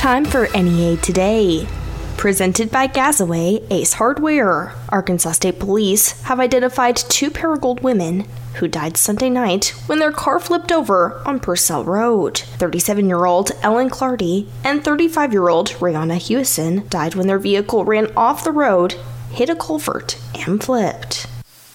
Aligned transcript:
Time 0.00 0.24
for 0.24 0.48
NEA 0.54 0.96
Today. 0.96 1.68
Presented 2.16 2.70
by 2.70 2.86
Gazaway 2.86 3.62
Ace 3.70 3.92
Hardware. 3.92 4.72
Arkansas 4.88 5.32
State 5.32 5.58
Police 5.58 6.22
have 6.22 6.40
identified 6.40 6.96
two 6.96 7.30
Paragould 7.30 7.82
women 7.82 8.24
who 8.54 8.66
died 8.66 8.96
Sunday 8.96 9.28
night 9.28 9.74
when 9.88 9.98
their 9.98 10.10
car 10.10 10.40
flipped 10.40 10.72
over 10.72 11.20
on 11.26 11.38
Purcell 11.38 11.84
Road. 11.84 12.38
37 12.38 13.08
year 13.10 13.26
old 13.26 13.50
Ellen 13.62 13.90
Clardy 13.90 14.46
and 14.64 14.82
35 14.82 15.34
year 15.34 15.50
old 15.50 15.68
Rihanna 15.72 16.16
Hewison 16.16 16.88
died 16.88 17.14
when 17.14 17.26
their 17.26 17.38
vehicle 17.38 17.84
ran 17.84 18.10
off 18.16 18.42
the 18.42 18.52
road, 18.52 18.94
hit 19.30 19.50
a 19.50 19.54
culvert, 19.54 20.18
and 20.34 20.64
flipped. 20.64 20.99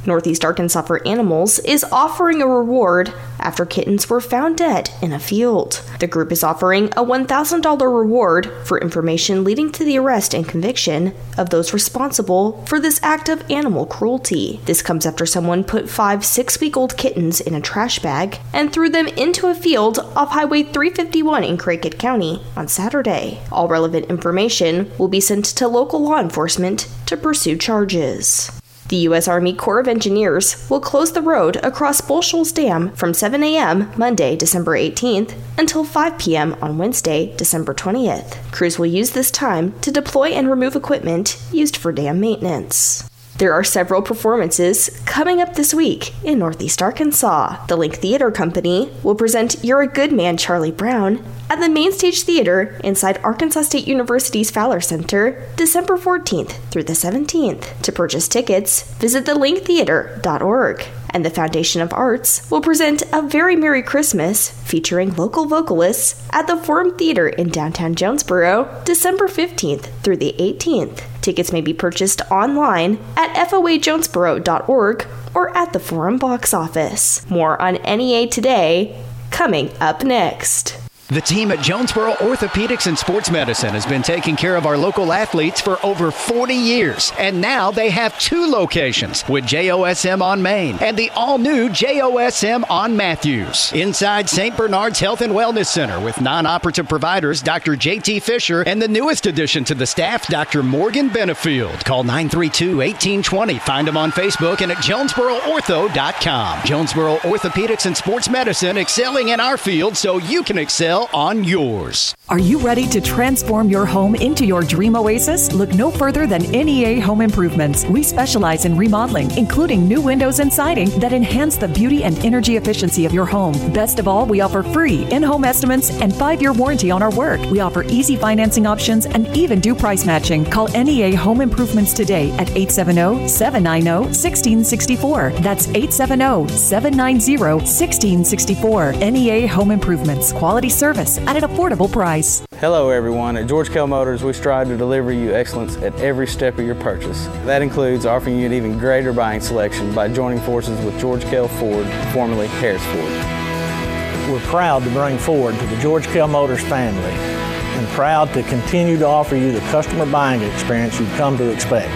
Northeast 0.06 0.46
Arkansas 0.46 0.84
for 0.84 1.06
Animals 1.08 1.60
is 1.60 1.84
offering 1.92 2.42
a 2.42 2.48
reward 2.48 3.14
after 3.40 3.66
kittens 3.66 4.10
were 4.10 4.22
found 4.22 4.58
dead 4.58 4.90
in 5.02 5.14
a 5.14 5.20
field. 5.20 5.84
The 6.00 6.08
group 6.08 6.32
is 6.32 6.44
offering 6.44 6.88
a 6.90 7.04
$1,000 7.04 7.80
reward 7.82 8.52
for 8.64 8.80
information 8.80 9.44
leading 9.44 9.72
to 9.74 9.84
the 9.84 9.98
arrest 10.00 10.34
and 10.34 10.48
conviction 10.48 11.14
of 11.38 11.50
those 11.50 11.74
responsible 11.74 12.64
for 12.66 12.80
this 12.80 13.00
act 13.04 13.30
of 13.30 13.50
animal 13.50 13.86
cruelty. 13.86 14.60
This 14.66 14.82
comes 14.82 15.06
after 15.06 15.26
someone 15.26 15.64
put 15.64 15.90
five 15.90 16.26
six 16.26 16.60
week 16.60 16.76
old 16.76 16.98
kittens 16.98 17.40
in 17.40 17.54
a 17.54 17.62
trash 17.62 18.00
bag 18.00 18.40
and 18.54 18.72
threw 18.74 18.90
them 18.90 19.08
into 19.08 19.48
a 19.48 19.56
field 19.56 20.00
off 20.16 20.32
Highway 20.32 20.64
351 20.64 21.44
in 21.44 21.58
Craighead 21.58 22.00
County 22.00 22.42
on 22.56 22.68
Saturday. 22.68 23.40
All 23.52 23.68
relevant 23.68 24.08
information 24.08 24.92
will 24.98 25.08
be 25.08 25.22
sent 25.22 25.46
to 25.46 25.68
local 25.68 26.02
law 26.02 26.20
enforcement 26.20 26.88
to 27.06 27.16
pursue 27.16 27.58
charges. 27.58 28.52
The 28.88 28.98
U.S. 28.98 29.28
Army 29.28 29.54
Corps 29.54 29.80
of 29.80 29.88
Engineers 29.88 30.70
will 30.70 30.80
close 30.80 31.12
the 31.12 31.22
road 31.22 31.56
across 31.64 32.02
Bull 32.02 32.22
Shoals 32.22 32.52
Dam 32.52 32.92
from 32.92 33.16
7 33.16 33.42
a.m. 33.42 33.92
Monday, 33.98 34.36
December 34.36 34.78
18th 34.78 35.36
until 35.58 35.84
5 35.84 36.20
p.m. 36.20 36.56
on 36.62 36.78
Wednesday, 36.78 37.36
December 37.36 37.74
20th. 37.74 38.36
Crews 38.52 38.78
will 38.78 38.86
use 38.86 39.12
this 39.12 39.32
time 39.32 39.74
to 39.80 39.92
deploy 39.92 40.28
and 40.30 40.50
remove 40.50 40.76
equipment 40.76 41.42
used 41.52 41.76
for 41.76 41.92
dam 41.92 42.20
maintenance. 42.20 43.10
There 43.38 43.52
are 43.52 43.66
several 43.66 44.02
performances 44.02 44.90
coming 45.06 45.42
up 45.42 45.56
this 45.56 45.74
week 45.74 46.14
in 46.24 46.40
Northeast 46.40 46.82
Arkansas. 46.82 47.66
The 47.66 47.76
Link 47.76 47.96
Theater 47.96 48.32
Company 48.32 48.90
will 49.04 49.16
present 49.16 49.62
You're 49.62 49.82
a 49.82 49.88
Good 49.88 50.14
Man, 50.14 50.38
Charlie 50.38 50.72
Brown 50.72 51.22
at 51.50 51.60
the 51.60 51.68
Main 51.68 51.92
Stage 51.92 52.22
Theater 52.22 52.80
inside 52.82 53.20
Arkansas 53.26 53.64
State 53.64 53.90
University's 53.90 54.52
Fowler 54.52 54.80
Center, 54.80 55.46
December 55.58 55.98
14th 55.98 56.54
through 56.72 56.84
the 56.84 56.94
17th. 56.94 57.82
To 57.82 57.92
purchase 57.92 58.30
tickets, 58.30 58.84
visit 59.00 59.26
thelinktheater.org. 59.26 60.86
And 61.16 61.24
the 61.24 61.30
Foundation 61.30 61.82
of 61.82 61.94
Arts 61.94 62.52
will 62.52 62.60
present 62.60 63.04
A 63.14 63.22
Very 63.22 63.56
Merry 63.56 63.82
Christmas 63.82 64.50
featuring 64.50 65.16
local 65.16 65.46
vocalists 65.46 66.22
at 66.34 66.46
the 66.46 66.58
Forum 66.58 66.98
Theater 66.98 67.30
in 67.30 67.48
downtown 67.48 67.96
Jonesboro, 67.96 68.82
December 68.84 69.30
15th 69.30 69.86
through 70.04 70.18
the 70.18 70.36
18th. 70.38 71.04
Tickets 71.22 71.54
may 71.54 71.62
be 71.62 71.74
purchased 71.74 72.22
online 72.30 73.00
at 73.16 73.34
foajonesboro.org 73.48 75.08
or 75.34 75.58
at 75.58 75.72
the 75.72 75.80
Forum 75.80 76.18
box 76.18 76.54
office. 76.54 77.28
More 77.30 77.62
on 77.62 77.76
NEA 77.76 78.28
today, 78.28 79.02
coming 79.32 79.72
up 79.80 80.04
next. 80.04 80.85
The 81.10 81.22
team 81.22 81.52
at 81.52 81.62
Jonesboro 81.62 82.14
Orthopedics 82.14 82.88
and 82.88 82.98
Sports 82.98 83.30
Medicine 83.30 83.76
has 83.76 83.86
been 83.86 84.02
taking 84.02 84.36
care 84.36 84.56
of 84.56 84.66
our 84.66 84.76
local 84.76 85.14
athletes 85.14 85.62
for 85.62 85.78
over 85.86 86.10
40 86.10 86.56
years. 86.56 87.14
And 87.20 87.40
now 87.40 87.70
they 87.70 87.92
have 87.92 88.18
two 88.20 88.48
locations 88.48 89.24
with 89.30 89.46
JOSM 89.46 90.24
on 90.24 90.42
Main 90.42 90.80
and 90.82 90.98
the 90.98 91.12
all 91.12 91.38
new 91.38 91.70
JOSM 91.70 92.68
on 92.72 92.98
Matthews. 92.98 93.72
Inside 93.74 94.28
St. 94.28 94.58
Bernard's 94.58 95.00
Health 95.00 95.22
and 95.22 95.32
Wellness 95.32 95.68
Center 95.68 96.04
with 96.04 96.22
non 96.22 96.48
operative 96.48 96.90
providers 96.90 97.44
Dr. 97.44 97.74
JT 97.74 98.24
Fisher 98.24 98.64
and 98.64 98.82
the 98.82 98.88
newest 98.88 99.28
addition 99.28 99.64
to 99.66 99.76
the 99.76 99.86
staff, 99.86 100.26
Dr. 100.26 100.64
Morgan 100.64 101.12
Benefield. 101.12 101.86
Call 101.86 102.04
932 102.04 102.78
1820. 102.78 103.60
Find 103.60 103.88
them 103.88 103.96
on 103.96 104.12
Facebook 104.12 104.62
and 104.62 104.72
at 104.72 104.80
JonesboroOrtho.com. 104.80 106.62
Jonesboro 106.66 107.18
Orthopedics 107.18 107.86
and 107.86 107.96
Sports 107.96 108.28
Medicine 108.28 108.80
excelling 108.80 109.30
in 109.30 109.40
our 109.40 109.58
field 109.58 109.96
so 109.96 110.18
you 110.18 110.42
can 110.42 110.58
excel 110.58 110.95
on 110.96 111.44
yours. 111.44 112.16
Are 112.30 112.40
you 112.40 112.58
ready 112.58 112.88
to 112.88 113.02
transform 113.02 113.70
your 113.70 113.86
home 113.86 114.16
into 114.16 114.46
your 114.46 114.64
dream 114.64 114.96
oasis? 114.96 115.54
Look 115.54 115.74
no 115.74 115.92
further 115.92 116.26
than 116.26 116.42
NEA 116.50 117.02
Home 117.02 117.22
Improvements. 117.22 117.86
We 117.86 118.02
specialize 118.02 118.66
in 118.66 118.78
remodeling, 118.78 119.30
including 119.38 119.88
new 119.88 120.02
windows 120.02 120.40
and 120.40 120.52
siding 120.52 120.90
that 121.00 121.14
enhance 121.14 121.58
the 121.58 121.68
beauty 121.68 122.04
and 122.04 122.18
energy 122.26 122.56
efficiency 122.56 123.06
of 123.06 123.14
your 123.14 123.26
home. 123.26 123.54
Best 123.74 124.00
of 124.00 124.08
all, 124.08 124.26
we 124.26 124.42
offer 124.42 124.64
free 124.64 125.04
in 125.12 125.22
home 125.22 125.44
estimates 125.44 125.92
and 126.02 126.16
five 126.16 126.42
year 126.42 126.54
warranty 126.54 126.90
on 126.90 127.04
our 127.04 127.14
work. 127.14 127.42
We 127.52 127.60
offer 127.60 127.84
easy 127.84 128.16
financing 128.16 128.66
options 128.66 129.06
and 129.06 129.28
even 129.36 129.60
do 129.60 129.76
price 129.76 130.06
matching. 130.06 130.46
Call 130.46 130.70
NEA 130.70 131.16
Home 131.18 131.42
Improvements 131.42 131.94
today 131.94 132.32
at 132.40 132.50
870 132.56 133.28
790 133.28 133.90
1664. 134.08 135.32
That's 135.42 135.68
870 135.68 136.48
790 136.58 137.38
1664. 137.38 138.94
NEA 138.94 139.48
Home 139.50 139.72
Improvements. 139.72 140.32
Quality 140.32 140.70
service 140.70 140.85
service 140.86 141.18
at 141.26 141.36
an 141.36 141.42
affordable 141.42 141.92
price. 141.92 142.46
Hello, 142.58 142.92
everyone. 142.92 143.38
At 143.38 143.48
George 143.48 143.72
Kell 143.72 143.88
Motors, 143.88 144.24
we 144.24 144.34
strive 144.34 144.68
to 144.68 144.78
deliver 144.78 145.12
you 145.12 145.34
excellence 145.34 145.78
at 145.78 145.96
every 146.00 146.28
step 146.28 146.60
of 146.60 146.66
your 146.66 146.76
purchase. 146.76 147.26
That 147.46 147.64
includes 147.64 148.06
offering 148.06 148.38
you 148.38 148.46
an 148.46 148.54
even 148.54 148.78
greater 148.78 149.12
buying 149.12 149.42
selection 149.42 149.96
by 149.96 150.10
joining 150.10 150.40
forces 150.42 150.80
with 150.86 151.00
George 151.00 151.24
Kell 151.24 151.48
Ford, 151.48 151.88
formerly 152.14 152.46
Harris 152.62 152.86
Ford. 152.94 154.32
We're 154.32 154.48
proud 154.48 154.84
to 154.84 154.92
bring 154.92 155.18
Ford 155.18 155.56
to 155.58 155.66
the 155.66 155.78
George 155.78 156.06
Kell 156.06 156.28
Motors 156.28 156.62
family 156.62 157.02
and 157.02 157.88
proud 157.88 158.32
to 158.36 158.44
continue 158.44 159.00
to 159.00 159.08
offer 159.08 159.36
you 159.36 159.52
the 159.54 159.66
customer 159.72 160.06
buying 160.06 160.44
experience 160.44 161.00
you've 161.00 161.12
come 161.14 161.36
to 161.40 161.52
expect. 161.52 161.90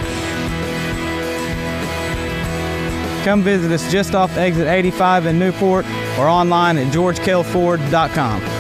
Come 3.23 3.43
visit 3.43 3.71
us 3.71 3.91
just 3.91 4.15
off 4.15 4.35
exit 4.35 4.67
85 4.67 5.27
in 5.27 5.37
Newport 5.37 5.85
or 6.17 6.27
online 6.27 6.79
at 6.79 6.91
georgekellford.com. 6.91 8.58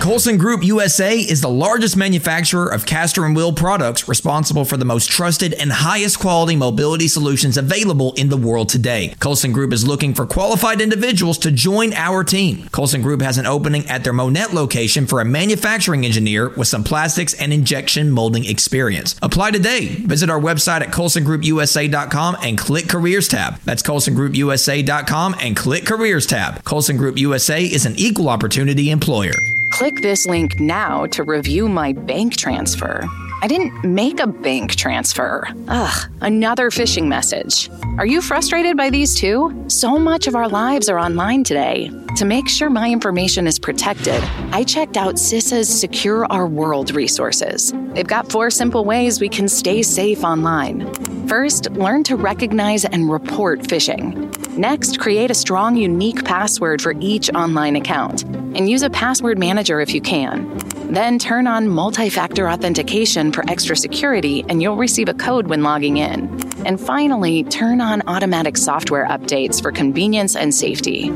Colson 0.00 0.38
Group 0.38 0.64
USA 0.64 1.18
is 1.18 1.42
the 1.42 1.50
largest 1.50 1.94
manufacturer 1.94 2.66
of 2.66 2.86
caster 2.86 3.26
and 3.26 3.36
wheel 3.36 3.52
products 3.52 4.08
responsible 4.08 4.64
for 4.64 4.78
the 4.78 4.84
most 4.86 5.10
trusted 5.10 5.52
and 5.52 5.70
highest 5.70 6.18
quality 6.18 6.56
mobility 6.56 7.06
solutions 7.06 7.58
available 7.58 8.14
in 8.14 8.30
the 8.30 8.36
world 8.38 8.70
today. 8.70 9.14
Colson 9.20 9.52
Group 9.52 9.74
is 9.74 9.86
looking 9.86 10.14
for 10.14 10.24
qualified 10.24 10.80
individuals 10.80 11.36
to 11.36 11.52
join 11.52 11.92
our 11.92 12.24
team. 12.24 12.66
Colson 12.70 13.02
Group 13.02 13.20
has 13.20 13.36
an 13.36 13.44
opening 13.44 13.86
at 13.90 14.02
their 14.02 14.14
Monette 14.14 14.54
location 14.54 15.06
for 15.06 15.20
a 15.20 15.24
manufacturing 15.24 16.06
engineer 16.06 16.48
with 16.48 16.66
some 16.66 16.82
plastics 16.82 17.34
and 17.34 17.52
injection 17.52 18.10
molding 18.10 18.46
experience. 18.46 19.16
Apply 19.20 19.50
today. 19.50 19.88
Visit 20.06 20.30
our 20.30 20.40
website 20.40 20.80
at 20.80 20.88
colsongroupusa.com 20.88 22.38
and 22.42 22.56
click 22.56 22.88
careers 22.88 23.28
tab. 23.28 23.60
That's 23.66 23.82
colsongroupusa.com 23.82 25.36
and 25.42 25.54
click 25.54 25.84
careers 25.84 26.26
tab. 26.26 26.64
Colson 26.64 26.96
Group 26.96 27.18
USA 27.18 27.62
is 27.62 27.84
an 27.84 27.96
equal 27.98 28.30
opportunity 28.30 28.90
employer. 28.90 29.34
Click 29.70 30.02
this 30.02 30.26
link 30.26 30.58
now 30.60 31.06
to 31.06 31.22
review 31.22 31.68
my 31.68 31.92
bank 31.92 32.36
transfer. 32.36 33.04
I 33.42 33.46
didn't 33.46 33.84
make 33.84 34.20
a 34.20 34.26
bank 34.26 34.74
transfer. 34.74 35.48
Ugh, 35.68 36.10
another 36.20 36.70
phishing 36.70 37.06
message. 37.06 37.70
Are 37.96 38.04
you 38.04 38.20
frustrated 38.20 38.76
by 38.76 38.90
these 38.90 39.14
too? 39.14 39.64
So 39.68 39.98
much 39.98 40.26
of 40.26 40.34
our 40.34 40.48
lives 40.48 40.88
are 40.90 40.98
online 40.98 41.44
today. 41.44 41.90
To 42.16 42.24
make 42.24 42.48
sure 42.48 42.68
my 42.68 42.90
information 42.90 43.46
is 43.46 43.58
protected, 43.58 44.22
I 44.52 44.64
checked 44.64 44.96
out 44.98 45.14
CISA's 45.14 45.68
Secure 45.68 46.26
Our 46.26 46.46
World 46.46 46.90
resources. 46.90 47.72
They've 47.94 48.06
got 48.06 48.30
four 48.30 48.50
simple 48.50 48.84
ways 48.84 49.20
we 49.20 49.28
can 49.28 49.48
stay 49.48 49.82
safe 49.82 50.22
online. 50.24 50.92
First, 51.26 51.70
learn 51.70 52.02
to 52.04 52.16
recognize 52.16 52.84
and 52.84 53.10
report 53.10 53.60
phishing. 53.60 54.28
Next, 54.58 54.98
create 54.98 55.30
a 55.30 55.34
strong, 55.34 55.76
unique 55.76 56.24
password 56.24 56.82
for 56.82 56.94
each 57.00 57.30
online 57.30 57.76
account 57.76 58.24
and 58.54 58.68
use 58.68 58.82
a 58.82 58.90
password 58.90 59.38
manager 59.38 59.80
if 59.80 59.94
you 59.94 60.00
can. 60.00 60.58
Then 60.92 61.18
turn 61.18 61.46
on 61.46 61.68
multi 61.68 62.08
factor 62.08 62.48
authentication 62.48 63.32
for 63.32 63.48
extra 63.48 63.76
security, 63.76 64.44
and 64.48 64.60
you'll 64.60 64.76
receive 64.76 65.08
a 65.08 65.14
code 65.14 65.46
when 65.46 65.62
logging 65.62 65.98
in. 65.98 66.28
And 66.66 66.80
finally, 66.80 67.44
turn 67.44 67.80
on 67.80 68.02
automatic 68.06 68.56
software 68.56 69.06
updates 69.06 69.62
for 69.62 69.70
convenience 69.72 70.36
and 70.36 70.54
safety. 70.54 71.12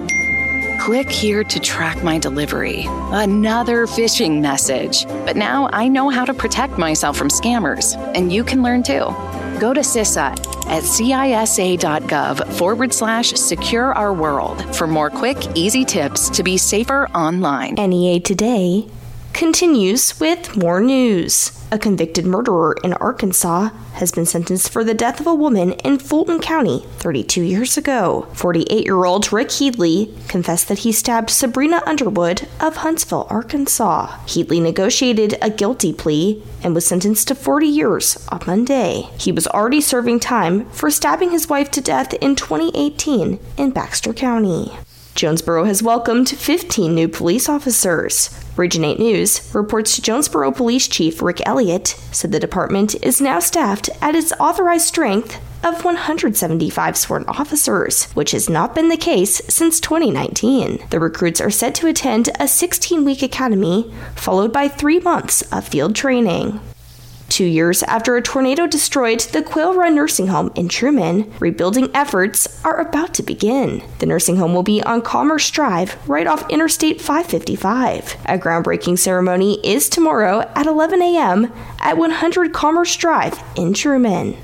Click 0.78 1.10
here 1.10 1.42
to 1.44 1.60
track 1.60 2.02
my 2.04 2.18
delivery. 2.18 2.84
Another 3.10 3.86
phishing 3.86 4.40
message. 4.40 5.06
But 5.24 5.34
now 5.34 5.68
I 5.72 5.88
know 5.88 6.10
how 6.10 6.24
to 6.24 6.34
protect 6.34 6.78
myself 6.78 7.16
from 7.16 7.28
scammers, 7.28 7.96
and 8.14 8.32
you 8.32 8.44
can 8.44 8.62
learn 8.62 8.82
too. 8.82 9.14
Go 9.60 9.72
to 9.72 9.80
CISA 9.80 10.32
at 10.66 10.82
cisa.gov 10.82 12.52
forward 12.58 12.92
slash 12.92 13.32
secure 13.32 13.92
our 13.92 14.12
world 14.12 14.74
for 14.74 14.86
more 14.86 15.10
quick, 15.10 15.36
easy 15.54 15.84
tips 15.84 16.28
to 16.30 16.42
be 16.42 16.56
safer 16.56 17.06
online. 17.08 17.74
NEA 17.74 18.20
Today, 18.20 18.86
continues 19.34 20.18
with 20.20 20.56
more 20.56 20.80
news. 20.80 21.50
A 21.72 21.78
convicted 21.78 22.24
murderer 22.24 22.76
in 22.84 22.92
Arkansas 22.94 23.70
has 23.94 24.12
been 24.12 24.26
sentenced 24.26 24.70
for 24.70 24.84
the 24.84 24.94
death 24.94 25.18
of 25.18 25.26
a 25.26 25.34
woman 25.34 25.72
in 25.72 25.98
Fulton 25.98 26.40
County 26.40 26.86
32 26.98 27.42
years 27.42 27.76
ago. 27.76 28.28
48 28.34 28.84
year 28.84 29.04
old 29.04 29.32
Rick 29.32 29.50
Headley 29.50 30.14
confessed 30.28 30.68
that 30.68 30.78
he 30.78 30.92
stabbed 30.92 31.30
Sabrina 31.30 31.82
Underwood 31.84 32.46
of 32.60 32.76
Huntsville, 32.76 33.26
Arkansas. 33.28 34.18
Headley 34.32 34.60
negotiated 34.60 35.36
a 35.42 35.50
guilty 35.50 35.92
plea 35.92 36.40
and 36.62 36.72
was 36.72 36.86
sentenced 36.86 37.26
to 37.28 37.34
40 37.34 37.66
years 37.66 38.24
on 38.28 38.40
Monday. 38.46 39.08
He 39.18 39.32
was 39.32 39.48
already 39.48 39.80
serving 39.80 40.20
time 40.20 40.70
for 40.70 40.90
stabbing 40.90 41.32
his 41.32 41.48
wife 41.48 41.72
to 41.72 41.80
death 41.80 42.14
in 42.14 42.36
2018 42.36 43.40
in 43.58 43.70
Baxter 43.72 44.12
County. 44.12 44.70
Jonesboro 45.16 45.64
has 45.64 45.82
welcomed 45.82 46.28
15 46.28 46.94
new 46.94 47.08
police 47.08 47.48
officers. 47.48 48.43
Region 48.56 48.84
8 48.84 49.00
News 49.00 49.52
reports 49.52 49.98
Jonesboro 49.98 50.52
Police 50.52 50.86
Chief 50.86 51.20
Rick 51.20 51.40
Elliott 51.44 51.88
said 52.12 52.30
the 52.30 52.38
department 52.38 52.94
is 53.02 53.20
now 53.20 53.40
staffed 53.40 53.90
at 54.00 54.14
its 54.14 54.32
authorized 54.38 54.86
strength 54.86 55.40
of 55.64 55.84
175 55.84 56.96
sworn 56.96 57.24
officers, 57.26 58.04
which 58.12 58.30
has 58.30 58.48
not 58.48 58.74
been 58.74 58.90
the 58.90 58.96
case 58.96 59.42
since 59.48 59.80
2019. 59.80 60.86
The 60.90 61.00
recruits 61.00 61.40
are 61.40 61.50
set 61.50 61.74
to 61.76 61.88
attend 61.88 62.28
a 62.38 62.46
16 62.46 63.04
week 63.04 63.22
academy, 63.22 63.92
followed 64.14 64.52
by 64.52 64.68
three 64.68 65.00
months 65.00 65.42
of 65.50 65.66
field 65.66 65.96
training. 65.96 66.60
Two 67.34 67.44
years 67.44 67.82
after 67.82 68.14
a 68.14 68.22
tornado 68.22 68.68
destroyed 68.68 69.18
the 69.18 69.42
Quail 69.42 69.74
Run 69.74 69.96
nursing 69.96 70.28
home 70.28 70.52
in 70.54 70.68
Truman, 70.68 71.32
rebuilding 71.40 71.90
efforts 71.92 72.64
are 72.64 72.78
about 72.78 73.12
to 73.14 73.24
begin. 73.24 73.82
The 73.98 74.06
nursing 74.06 74.36
home 74.36 74.54
will 74.54 74.62
be 74.62 74.80
on 74.84 75.02
Commerce 75.02 75.50
Drive, 75.50 75.96
right 76.08 76.28
off 76.28 76.48
Interstate 76.48 77.00
555. 77.00 78.18
A 78.26 78.38
groundbreaking 78.38 79.00
ceremony 79.00 79.58
is 79.66 79.88
tomorrow 79.88 80.48
at 80.54 80.68
11 80.68 81.02
a.m. 81.02 81.52
at 81.80 81.98
100 81.98 82.52
Commerce 82.52 82.94
Drive 82.94 83.42
in 83.56 83.74
Truman. 83.74 84.36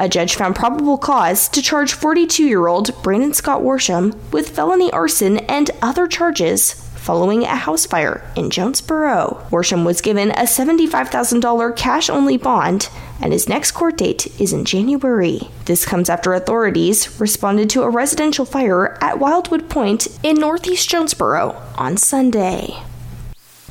A 0.00 0.08
judge 0.08 0.34
found 0.34 0.56
probable 0.56 0.98
cause 0.98 1.48
to 1.50 1.62
charge 1.62 1.92
42 1.92 2.42
year 2.42 2.66
old 2.66 3.00
Brandon 3.04 3.32
Scott 3.32 3.62
Worsham 3.62 4.12
with 4.32 4.48
felony 4.48 4.90
arson 4.90 5.38
and 5.38 5.70
other 5.82 6.08
charges 6.08 6.83
following 7.04 7.42
a 7.42 7.54
house 7.54 7.84
fire 7.84 8.24
in 8.34 8.48
Jonesboro. 8.48 9.46
Worsham 9.50 9.84
was 9.84 10.00
given 10.00 10.30
a 10.30 10.44
$75,000 10.44 11.76
cash 11.76 12.08
only 12.08 12.38
bond, 12.38 12.88
and 13.20 13.30
his 13.30 13.46
next 13.46 13.72
court 13.72 13.98
date 13.98 14.26
is 14.40 14.54
in 14.54 14.64
January. 14.64 15.50
This 15.66 15.84
comes 15.84 16.08
after 16.08 16.32
authorities 16.32 17.20
responded 17.20 17.68
to 17.70 17.82
a 17.82 17.90
residential 17.90 18.46
fire 18.46 18.96
at 19.02 19.18
Wildwood 19.18 19.68
Point 19.68 20.08
in 20.22 20.36
northeast 20.36 20.88
Jonesboro 20.88 21.60
on 21.76 21.98
Sunday. 21.98 22.82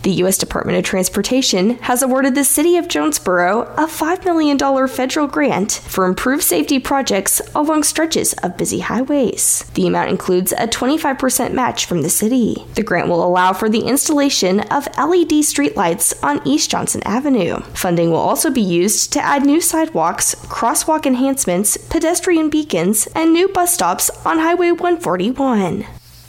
The 0.03 0.11
U.S. 0.23 0.37
Department 0.37 0.77
of 0.77 0.83
Transportation 0.83 1.77
has 1.77 2.01
awarded 2.01 2.35
the 2.35 2.43
City 2.43 2.75
of 2.75 2.89
Jonesboro 2.89 3.61
a 3.77 3.87
$5 3.87 4.25
million 4.25 4.57
federal 4.89 5.27
grant 5.27 5.71
for 5.71 6.05
improved 6.05 6.43
safety 6.43 6.77
projects 6.77 7.41
along 7.55 7.83
stretches 7.83 8.33
of 8.43 8.57
busy 8.57 8.81
highways. 8.81 9.63
The 9.75 9.87
amount 9.87 10.09
includes 10.09 10.51
a 10.51 10.67
25% 10.67 11.53
match 11.53 11.85
from 11.85 12.01
the 12.01 12.09
city. 12.09 12.65
The 12.75 12.83
grant 12.83 13.07
will 13.07 13.25
allow 13.25 13.53
for 13.53 13.69
the 13.69 13.85
installation 13.85 14.59
of 14.59 14.87
LED 14.97 15.39
streetlights 15.47 16.21
on 16.21 16.45
East 16.45 16.69
Johnson 16.69 17.01
Avenue. 17.05 17.61
Funding 17.73 18.11
will 18.11 18.17
also 18.17 18.49
be 18.49 18.61
used 18.61 19.13
to 19.13 19.21
add 19.21 19.45
new 19.45 19.61
sidewalks, 19.61 20.35
crosswalk 20.35 21.05
enhancements, 21.05 21.77
pedestrian 21.77 22.49
beacons, 22.49 23.07
and 23.15 23.31
new 23.31 23.47
bus 23.47 23.73
stops 23.73 24.09
on 24.25 24.39
Highway 24.39 24.71
141. 24.71 25.85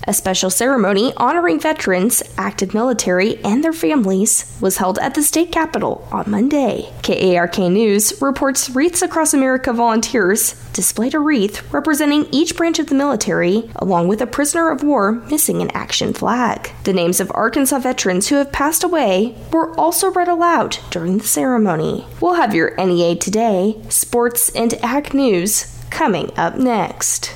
A 0.06 0.12
special 0.12 0.50
ceremony 0.50 1.14
honoring 1.16 1.58
veterans, 1.58 2.22
active 2.36 2.74
military, 2.74 3.42
and 3.42 3.64
their 3.64 3.72
families 3.72 4.54
was 4.60 4.76
held 4.76 4.98
at 4.98 5.14
the 5.14 5.22
state 5.22 5.50
capitol 5.50 6.06
on 6.12 6.30
Monday. 6.30 6.92
KARK 7.02 7.58
News 7.58 8.20
reports 8.20 8.68
Wreaths 8.68 9.00
Across 9.00 9.32
America 9.32 9.72
volunteers 9.72 10.52
displayed 10.74 11.14
a 11.14 11.18
wreath 11.18 11.72
representing 11.72 12.26
each 12.30 12.54
branch 12.54 12.78
of 12.78 12.88
the 12.88 12.94
military, 12.94 13.70
along 13.76 14.08
with 14.08 14.20
a 14.20 14.26
prisoner 14.26 14.70
of 14.70 14.82
war 14.82 15.12
missing 15.30 15.62
an 15.62 15.70
action 15.70 16.12
flag. 16.12 16.70
The 16.84 16.92
names 16.92 17.18
of 17.18 17.32
Arkansas 17.34 17.78
veterans 17.78 18.28
who 18.28 18.36
have 18.36 18.52
passed 18.52 18.84
away 18.84 19.34
were 19.52 19.74
also 19.80 20.10
read 20.10 20.28
aloud 20.28 20.76
during 20.90 21.16
the 21.16 21.26
ceremony. 21.26 22.06
We'll 22.20 22.34
have 22.34 22.54
your 22.54 22.74
NEA 22.76 23.16
Today, 23.16 23.80
sports, 23.88 24.50
and 24.50 24.74
ag 24.84 25.14
news 25.14 25.80
coming 25.88 26.30
up 26.36 26.56
next. 26.56 27.32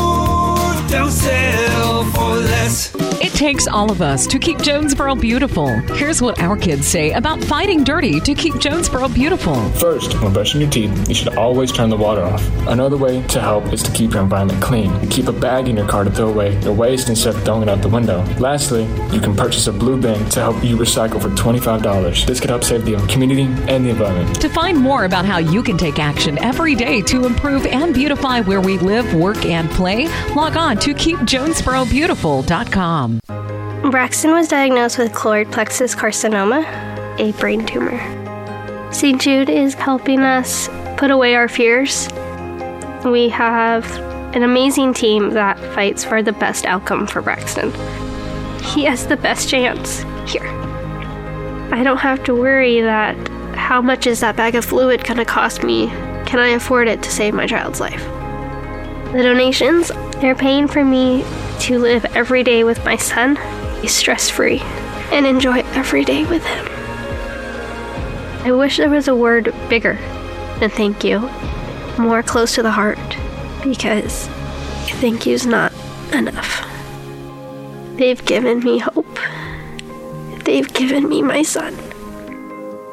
It 2.74 3.03
takes 3.34 3.66
all 3.66 3.90
of 3.90 4.00
us 4.00 4.26
to 4.28 4.38
keep 4.38 4.58
Jonesboro 4.58 5.16
beautiful. 5.16 5.66
Here's 5.94 6.22
what 6.22 6.40
our 6.40 6.56
kids 6.56 6.86
say 6.86 7.10
about 7.12 7.42
fighting 7.42 7.82
dirty 7.82 8.20
to 8.20 8.34
keep 8.34 8.58
Jonesboro 8.58 9.08
beautiful. 9.08 9.54
First, 9.70 10.14
when 10.22 10.32
brushing 10.32 10.60
your 10.60 10.70
teeth, 10.70 11.08
you 11.08 11.14
should 11.14 11.36
always 11.36 11.72
turn 11.72 11.90
the 11.90 11.96
water 11.96 12.22
off. 12.22 12.46
Another 12.68 12.96
way 12.96 13.22
to 13.28 13.40
help 13.40 13.72
is 13.72 13.82
to 13.82 13.90
keep 13.90 14.12
your 14.12 14.22
environment 14.22 14.62
clean. 14.62 15.08
Keep 15.10 15.26
a 15.28 15.32
bag 15.32 15.66
in 15.68 15.76
your 15.76 15.88
car 15.88 16.04
to 16.04 16.10
throw 16.10 16.28
away 16.28 16.56
your 16.60 16.72
waste 16.72 17.08
instead 17.08 17.34
of 17.34 17.42
throwing 17.44 17.62
it 17.64 17.68
out 17.68 17.82
the 17.82 17.88
window. 17.88 18.22
Lastly, 18.38 18.84
you 19.10 19.20
can 19.20 19.34
purchase 19.34 19.66
a 19.66 19.72
blue 19.72 20.00
bin 20.00 20.24
to 20.30 20.40
help 20.40 20.62
you 20.62 20.76
recycle 20.76 21.20
for 21.20 21.30
$25. 21.30 22.26
This 22.26 22.38
could 22.40 22.50
help 22.50 22.62
save 22.62 22.84
the 22.84 22.94
community 23.08 23.48
and 23.68 23.84
the 23.84 23.90
environment. 23.90 24.40
To 24.40 24.48
find 24.48 24.78
more 24.78 25.04
about 25.06 25.24
how 25.24 25.38
you 25.38 25.60
can 25.62 25.76
take 25.76 25.98
action 25.98 26.38
every 26.38 26.76
day 26.76 27.02
to 27.02 27.26
improve 27.26 27.66
and 27.66 27.92
beautify 27.92 28.42
where 28.42 28.60
we 28.60 28.78
live, 28.78 29.12
work, 29.14 29.44
and 29.44 29.68
play, 29.70 30.06
log 30.34 30.56
on 30.56 30.76
to 30.78 30.94
keepjonesborobeautiful.com. 30.94 33.20
Braxton 33.90 34.32
was 34.32 34.48
diagnosed 34.48 34.96
with 34.96 35.12
choroid 35.12 35.52
plexus 35.52 35.94
carcinoma, 35.94 36.64
a 37.20 37.32
brain 37.32 37.66
tumor. 37.66 38.00
St. 38.90 39.20
Jude 39.20 39.50
is 39.50 39.74
helping 39.74 40.20
us 40.20 40.68
put 40.96 41.10
away 41.10 41.34
our 41.34 41.48
fears. 41.48 42.08
We 43.04 43.28
have 43.28 43.84
an 44.34 44.42
amazing 44.42 44.94
team 44.94 45.30
that 45.30 45.58
fights 45.74 46.02
for 46.02 46.22
the 46.22 46.32
best 46.32 46.64
outcome 46.64 47.06
for 47.06 47.20
Braxton. 47.20 47.72
He 48.62 48.84
has 48.84 49.06
the 49.06 49.18
best 49.18 49.50
chance 49.50 50.00
here. 50.26 50.48
I 51.70 51.82
don't 51.84 51.98
have 51.98 52.24
to 52.24 52.34
worry 52.34 52.80
that 52.80 53.16
how 53.54 53.82
much 53.82 54.06
is 54.06 54.20
that 54.20 54.34
bag 54.34 54.54
of 54.54 54.64
fluid 54.64 55.04
going 55.04 55.18
to 55.18 55.26
cost 55.26 55.62
me? 55.62 55.88
Can 56.24 56.38
I 56.38 56.48
afford 56.48 56.88
it 56.88 57.02
to 57.02 57.10
save 57.10 57.34
my 57.34 57.46
child's 57.46 57.80
life? 57.80 58.02
The 59.12 59.22
donations, 59.22 59.92
they're 60.22 60.34
paying 60.34 60.68
for 60.68 60.84
me 60.84 61.22
to 61.60 61.78
live 61.78 62.06
every 62.16 62.42
day 62.42 62.64
with 62.64 62.82
my 62.84 62.96
son, 62.96 63.36
stress 63.86 64.30
free, 64.30 64.60
and 65.12 65.26
enjoy 65.26 65.60
every 65.74 66.04
day 66.04 66.24
with 66.24 66.44
him. 66.44 66.66
I 68.44 68.52
wish 68.52 68.76
there 68.76 68.90
was 68.90 69.08
a 69.08 69.14
word 69.14 69.54
bigger 69.68 69.94
than 70.60 70.70
thank 70.70 71.02
you, 71.04 71.20
more 71.98 72.22
close 72.22 72.54
to 72.56 72.62
the 72.62 72.70
heart, 72.70 72.98
because 73.62 74.28
thank 75.00 75.26
you's 75.26 75.46
not 75.46 75.72
enough. 76.12 76.66
They've 77.96 78.22
given 78.24 78.60
me 78.60 78.78
hope. 78.78 79.18
They've 80.44 80.72
given 80.74 81.08
me 81.08 81.22
my 81.22 81.42
son. 81.42 81.74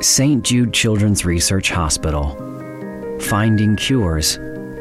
St. 0.02 0.44
Jude 0.44 0.74
Children's 0.74 1.26
Research 1.26 1.70
Hospital. 1.70 2.38
Finding 3.20 3.76
cures, 3.76 4.40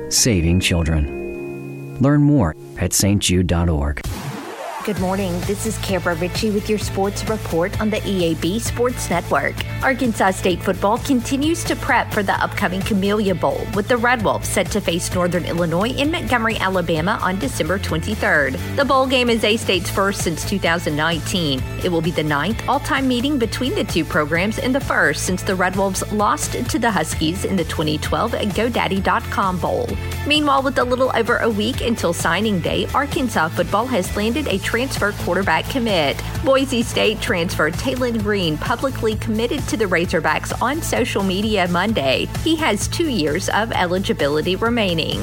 saving 0.08 0.60
children. 0.60 1.98
Learn 2.00 2.22
more 2.22 2.54
at 2.78 2.92
stjude.org. 2.92 4.00
Good 4.90 5.00
morning. 5.00 5.38
This 5.42 5.66
is 5.66 5.78
Kara 5.78 6.16
Ritchie 6.16 6.50
with 6.50 6.68
your 6.68 6.80
sports 6.80 7.22
report 7.28 7.80
on 7.80 7.90
the 7.90 7.98
EAB 7.98 8.60
Sports 8.60 9.08
Network. 9.08 9.54
Arkansas 9.84 10.32
State 10.32 10.60
football 10.60 10.98
continues 10.98 11.62
to 11.62 11.76
prep 11.76 12.12
for 12.12 12.24
the 12.24 12.32
upcoming 12.32 12.80
Camellia 12.80 13.36
Bowl, 13.36 13.64
with 13.76 13.86
the 13.86 13.96
Red 13.96 14.20
Wolves 14.22 14.48
set 14.48 14.68
to 14.72 14.80
face 14.80 15.14
Northern 15.14 15.44
Illinois 15.44 15.90
in 15.90 16.10
Montgomery, 16.10 16.58
Alabama 16.58 17.20
on 17.22 17.38
December 17.38 17.78
23rd. 17.78 18.58
The 18.74 18.84
bowl 18.84 19.06
game 19.06 19.30
is 19.30 19.44
A 19.44 19.56
State's 19.56 19.88
first 19.88 20.22
since 20.22 20.44
2019. 20.50 21.62
It 21.84 21.88
will 21.88 22.02
be 22.02 22.10
the 22.10 22.24
ninth 22.24 22.60
all 22.68 22.80
time 22.80 23.06
meeting 23.06 23.38
between 23.38 23.76
the 23.76 23.84
two 23.84 24.04
programs 24.04 24.58
and 24.58 24.74
the 24.74 24.80
first 24.80 25.22
since 25.22 25.44
the 25.44 25.54
Red 25.54 25.76
Wolves 25.76 26.02
lost 26.10 26.54
to 26.68 26.78
the 26.80 26.90
Huskies 26.90 27.44
in 27.44 27.54
the 27.54 27.64
2012 27.64 28.32
GoDaddy.com 28.32 29.60
Bowl. 29.60 29.88
Meanwhile, 30.26 30.64
with 30.64 30.78
a 30.78 30.84
little 30.84 31.12
over 31.14 31.36
a 31.36 31.48
week 31.48 31.80
until 31.80 32.12
signing 32.12 32.58
day, 32.58 32.88
Arkansas 32.92 33.50
football 33.50 33.86
has 33.86 34.16
landed 34.16 34.48
a 34.48 34.58
transfer 34.80 35.12
quarterback 35.24 35.68
commit. 35.68 36.18
Boise 36.42 36.82
State 36.82 37.20
transfer 37.20 37.70
Taylen 37.70 38.22
Green 38.22 38.56
publicly 38.56 39.14
committed 39.16 39.60
to 39.68 39.76
the 39.76 39.84
Razorbacks 39.84 40.58
on 40.62 40.80
social 40.80 41.22
media 41.22 41.68
Monday. 41.68 42.26
He 42.42 42.56
has 42.56 42.88
two 42.88 43.10
years 43.10 43.50
of 43.50 43.72
eligibility 43.72 44.56
remaining. 44.56 45.18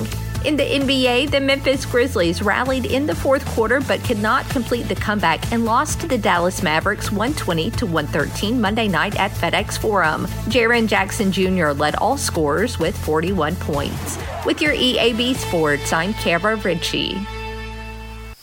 In 0.45 0.57
the 0.57 0.63
NBA, 0.63 1.31
the 1.31 1.39
Memphis 1.39 1.87
Grizzlies 1.87 2.43
rallied 2.43 2.85
in 2.85 3.07
the 3.07 3.15
fourth 3.15 3.43
quarter 3.47 3.81
but 3.81 4.03
could 4.03 4.19
not 4.19 4.47
complete 4.51 4.87
the 4.87 4.93
comeback 4.93 5.51
and 5.51 5.65
lost 5.65 6.01
to 6.01 6.07
the 6.07 6.19
Dallas 6.19 6.61
Mavericks 6.61 7.11
120 7.11 7.71
to 7.71 7.87
113 7.87 8.61
Monday 8.61 8.87
night 8.87 9.19
at 9.19 9.31
FedEx 9.31 9.79
Forum. 9.79 10.27
Jaren 10.51 10.87
Jackson 10.87 11.31
Jr. 11.31 11.69
led 11.69 11.95
all 11.95 12.15
scorers 12.15 12.77
with 12.77 12.95
41 12.95 13.55
points. 13.55 14.19
With 14.45 14.61
your 14.61 14.73
EAB 14.73 15.35
Sports, 15.35 15.91
I'm 15.91 16.13
Kara 16.13 16.57
Ritchie. 16.57 17.36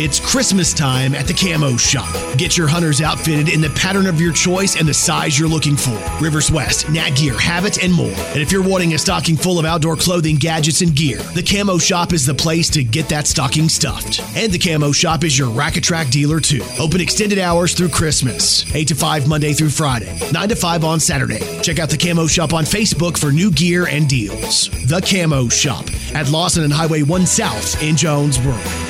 It's 0.00 0.07
Christmas 0.16 0.72
time 0.72 1.14
at 1.14 1.26
the 1.26 1.34
Camo 1.34 1.76
Shop. 1.76 2.08
Get 2.38 2.56
your 2.56 2.66
hunters 2.66 3.00
outfitted 3.02 3.48
in 3.48 3.60
the 3.60 3.68
pattern 3.70 4.06
of 4.06 4.20
your 4.20 4.32
choice 4.32 4.76
and 4.76 4.88
the 4.88 4.94
size 4.94 5.38
you're 5.38 5.48
looking 5.48 5.76
for. 5.76 5.98
Rivers 6.20 6.50
West, 6.50 6.88
Nat 6.90 7.10
Gear, 7.10 7.38
Habit, 7.38 7.82
and 7.82 7.92
more. 7.92 8.06
And 8.06 8.38
if 8.38 8.50
you're 8.50 8.66
wanting 8.66 8.94
a 8.94 8.98
stocking 8.98 9.36
full 9.36 9.58
of 9.58 9.64
outdoor 9.64 9.96
clothing, 9.96 10.36
gadgets, 10.36 10.80
and 10.80 10.94
gear, 10.94 11.18
the 11.34 11.42
Camo 11.42 11.78
Shop 11.78 12.12
is 12.12 12.24
the 12.24 12.34
place 12.34 12.70
to 12.70 12.82
get 12.82 13.08
that 13.10 13.26
stocking 13.26 13.68
stuffed. 13.68 14.20
And 14.36 14.50
the 14.50 14.58
Camo 14.58 14.92
Shop 14.92 15.24
is 15.24 15.38
your 15.38 15.50
Rack 15.50 15.74
Track 15.74 16.08
dealer 16.08 16.40
too. 16.40 16.62
Open 16.78 17.00
extended 17.00 17.38
hours 17.38 17.74
through 17.74 17.90
Christmas, 17.90 18.64
8 18.74 18.88
to 18.88 18.94
5 18.94 19.28
Monday 19.28 19.52
through 19.52 19.70
Friday, 19.70 20.18
9 20.32 20.48
to 20.48 20.56
5 20.56 20.84
on 20.84 21.00
Saturday. 21.00 21.40
Check 21.60 21.78
out 21.78 21.90
the 21.90 21.98
Camo 21.98 22.26
Shop 22.26 22.54
on 22.54 22.64
Facebook 22.64 23.18
for 23.18 23.30
new 23.30 23.50
gear 23.50 23.86
and 23.86 24.08
deals. 24.08 24.70
The 24.86 25.00
Camo 25.00 25.48
Shop 25.48 25.84
at 26.14 26.30
Lawson 26.30 26.64
and 26.64 26.72
Highway 26.72 27.02
1 27.02 27.26
South 27.26 27.82
in 27.82 27.96
Jonesboro. 27.96 28.87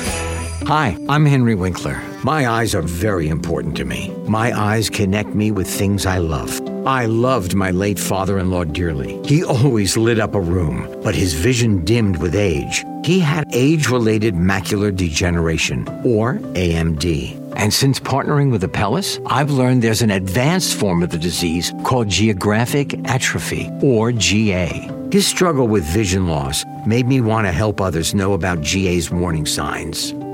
Hi, 0.63 0.97
I'm 1.07 1.25
Henry 1.25 1.55
Winkler. 1.55 1.99
My 2.23 2.47
eyes 2.47 2.75
are 2.75 2.81
very 2.81 3.29
important 3.29 3.77
to 3.77 3.85
me. 3.85 4.13
My 4.27 4.51
eyes 4.51 4.89
connect 4.89 5.29
me 5.29 5.51
with 5.51 5.67
things 5.67 6.05
I 6.05 6.17
love. 6.17 6.61
I 6.85 7.05
loved 7.05 7.55
my 7.55 7.71
late 7.71 7.97
father 7.97 8.37
in 8.37 8.51
law 8.51 8.65
dearly. 8.65 9.19
He 9.25 9.43
always 9.43 9.97
lit 9.97 10.19
up 10.19 10.35
a 10.35 10.41
room, 10.41 11.01
but 11.01 11.15
his 11.15 11.33
vision 11.33 11.83
dimmed 11.85 12.17
with 12.17 12.35
age. 12.35 12.85
He 13.03 13.19
had 13.19 13.47
age 13.53 13.89
related 13.89 14.35
macular 14.35 14.95
degeneration, 14.95 15.87
or 16.03 16.35
AMD. 16.35 17.53
And 17.55 17.73
since 17.73 17.99
partnering 17.99 18.51
with 18.51 18.63
Apellis, 18.63 19.19
I've 19.25 19.51
learned 19.51 19.81
there's 19.81 20.01
an 20.01 20.11
advanced 20.11 20.75
form 20.75 21.01
of 21.01 21.09
the 21.09 21.17
disease 21.17 21.73
called 21.83 22.09
geographic 22.09 22.99
atrophy, 23.07 23.69
or 23.81 24.11
GA. 24.11 24.91
His 25.11 25.25
struggle 25.25 25.67
with 25.67 25.83
vision 25.85 26.27
loss 26.27 26.63
made 26.85 27.07
me 27.07 27.21
want 27.21 27.47
to 27.47 27.51
help 27.51 27.81
others 27.81 28.13
know 28.13 28.33
about 28.33 28.61
GA's 28.61 29.09
warning 29.09 29.45
signs. 29.45 30.13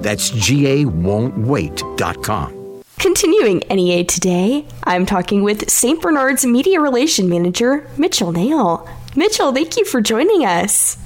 That's 0.00 0.30
GA1won'twait.com. 0.30 2.82
Continuing 2.98 3.62
NEA 3.70 4.04
today, 4.04 4.66
I'm 4.84 5.06
talking 5.06 5.42
with 5.42 5.70
St. 5.70 6.02
Bernard's 6.02 6.44
Media 6.44 6.80
Relation 6.80 7.30
Manager, 7.30 7.88
Mitchell 7.96 8.32
Nail. 8.32 8.86
Mitchell, 9.16 9.54
thank 9.54 9.78
you 9.78 9.86
for 9.86 10.02
joining 10.02 10.44
us. 10.44 10.98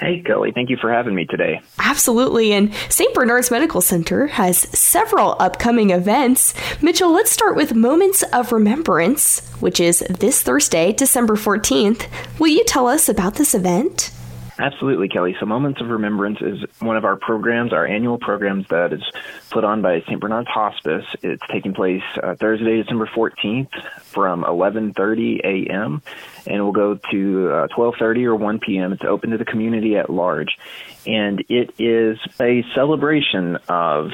Hey, 0.00 0.20
Kelly, 0.20 0.50
thank 0.50 0.68
you 0.68 0.76
for 0.78 0.90
having 0.90 1.14
me 1.14 1.26
today. 1.26 1.60
Absolutely. 1.78 2.52
And 2.52 2.74
St. 2.88 3.14
Bernard's 3.14 3.52
Medical 3.52 3.80
Center 3.80 4.26
has 4.28 4.58
several 4.58 5.36
upcoming 5.38 5.90
events. 5.90 6.54
Mitchell, 6.82 7.12
let's 7.12 7.30
start 7.30 7.54
with 7.54 7.74
Moments 7.74 8.24
of 8.32 8.50
Remembrance, 8.50 9.48
which 9.60 9.78
is 9.78 10.00
this 10.10 10.42
Thursday, 10.42 10.92
December 10.92 11.36
14th. 11.36 12.06
Will 12.40 12.48
you 12.48 12.64
tell 12.64 12.88
us 12.88 13.08
about 13.08 13.34
this 13.34 13.54
event? 13.54 14.10
Absolutely, 14.58 15.08
Kelly. 15.08 15.34
So, 15.40 15.46
Moments 15.46 15.80
of 15.80 15.88
Remembrance 15.88 16.38
is 16.40 16.64
one 16.80 16.96
of 16.96 17.04
our 17.04 17.16
programs, 17.16 17.72
our 17.72 17.86
annual 17.86 18.18
programs 18.18 18.66
that 18.68 18.92
is 18.92 19.02
put 19.50 19.64
on 19.64 19.80
by 19.80 20.00
St. 20.02 20.20
Bernard's 20.20 20.48
Hospice. 20.48 21.04
It's 21.22 21.42
taking 21.50 21.72
place 21.72 22.02
uh, 22.22 22.34
Thursday, 22.34 22.82
December 22.82 23.06
14th 23.06 23.70
from 24.00 24.44
11:30 24.44 25.40
a.m. 25.44 26.02
and 26.46 26.62
will 26.62 26.72
go 26.72 26.98
to 27.10 27.50
uh, 27.50 27.68
12:30 27.68 28.24
or 28.24 28.36
1 28.36 28.58
p.m. 28.58 28.92
It's 28.92 29.04
open 29.04 29.30
to 29.30 29.38
the 29.38 29.44
community 29.44 29.96
at 29.96 30.10
large, 30.10 30.58
and 31.06 31.42
it 31.48 31.74
is 31.78 32.18
a 32.40 32.64
celebration 32.74 33.56
of 33.68 34.10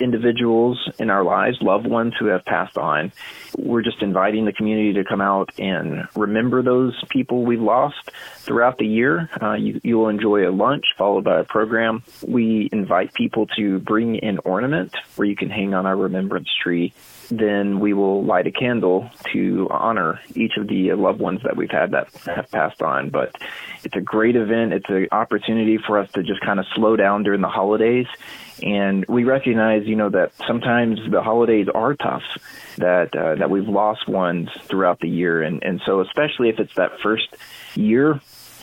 individuals 0.00 0.78
in 0.98 1.10
our 1.10 1.24
lives, 1.24 1.58
loved 1.60 1.86
ones 1.86 2.14
who 2.18 2.26
have 2.26 2.44
passed 2.44 2.76
on. 2.76 3.12
We're 3.56 3.82
just 3.82 4.02
inviting 4.02 4.44
the 4.44 4.52
community 4.52 4.94
to 4.94 5.04
come 5.04 5.20
out 5.20 5.50
and 5.58 6.06
remember 6.14 6.62
those 6.62 6.94
people 7.08 7.44
we've 7.44 7.60
lost 7.60 8.10
throughout 8.38 8.78
the 8.78 8.86
year. 8.86 9.28
Uh, 9.40 9.54
you, 9.54 9.80
you 9.82 9.98
will 9.98 10.08
enjoy 10.08 10.48
a 10.48 10.52
lunch 10.52 10.84
followed 10.96 11.24
by 11.24 11.40
a 11.40 11.44
program. 11.44 12.02
We 12.26 12.68
invite 12.72 13.14
people 13.14 13.46
to 13.56 13.78
bring 13.80 14.22
an 14.22 14.38
ornament 14.44 14.94
where 15.16 15.26
you 15.26 15.36
can 15.36 15.50
hang 15.50 15.74
on 15.74 15.86
our 15.86 15.96
remembrance 15.96 16.48
tree 16.62 16.92
then 17.30 17.80
we 17.80 17.92
will 17.92 18.24
light 18.24 18.46
a 18.46 18.50
candle 18.50 19.10
to 19.32 19.68
honor 19.70 20.20
each 20.34 20.56
of 20.56 20.68
the 20.68 20.92
loved 20.92 21.20
ones 21.20 21.40
that 21.44 21.56
we've 21.56 21.70
had 21.70 21.92
that 21.92 22.08
have 22.26 22.50
passed 22.50 22.82
on. 22.82 23.10
But 23.10 23.34
it's 23.84 23.96
a 23.96 24.00
great 24.00 24.36
event. 24.36 24.72
It's 24.72 24.88
an 24.88 25.08
opportunity 25.12 25.78
for 25.78 25.98
us 25.98 26.10
to 26.12 26.22
just 26.22 26.40
kind 26.40 26.60
of 26.60 26.66
slow 26.74 26.96
down 26.96 27.22
during 27.22 27.40
the 27.40 27.48
holidays. 27.48 28.06
And 28.62 29.04
we 29.06 29.24
recognize, 29.24 29.86
you 29.86 29.96
know, 29.96 30.08
that 30.10 30.32
sometimes 30.46 30.98
the 31.10 31.22
holidays 31.22 31.68
are 31.74 31.94
tough, 31.94 32.22
that 32.78 33.14
uh, 33.14 33.34
that 33.36 33.50
we've 33.50 33.68
lost 33.68 34.08
ones 34.08 34.48
throughout 34.62 35.00
the 35.00 35.08
year, 35.08 35.42
and 35.42 35.62
and 35.62 35.82
so 35.84 36.00
especially 36.00 36.48
if 36.48 36.58
it's 36.58 36.74
that 36.76 36.92
first 37.02 37.28
year 37.74 38.20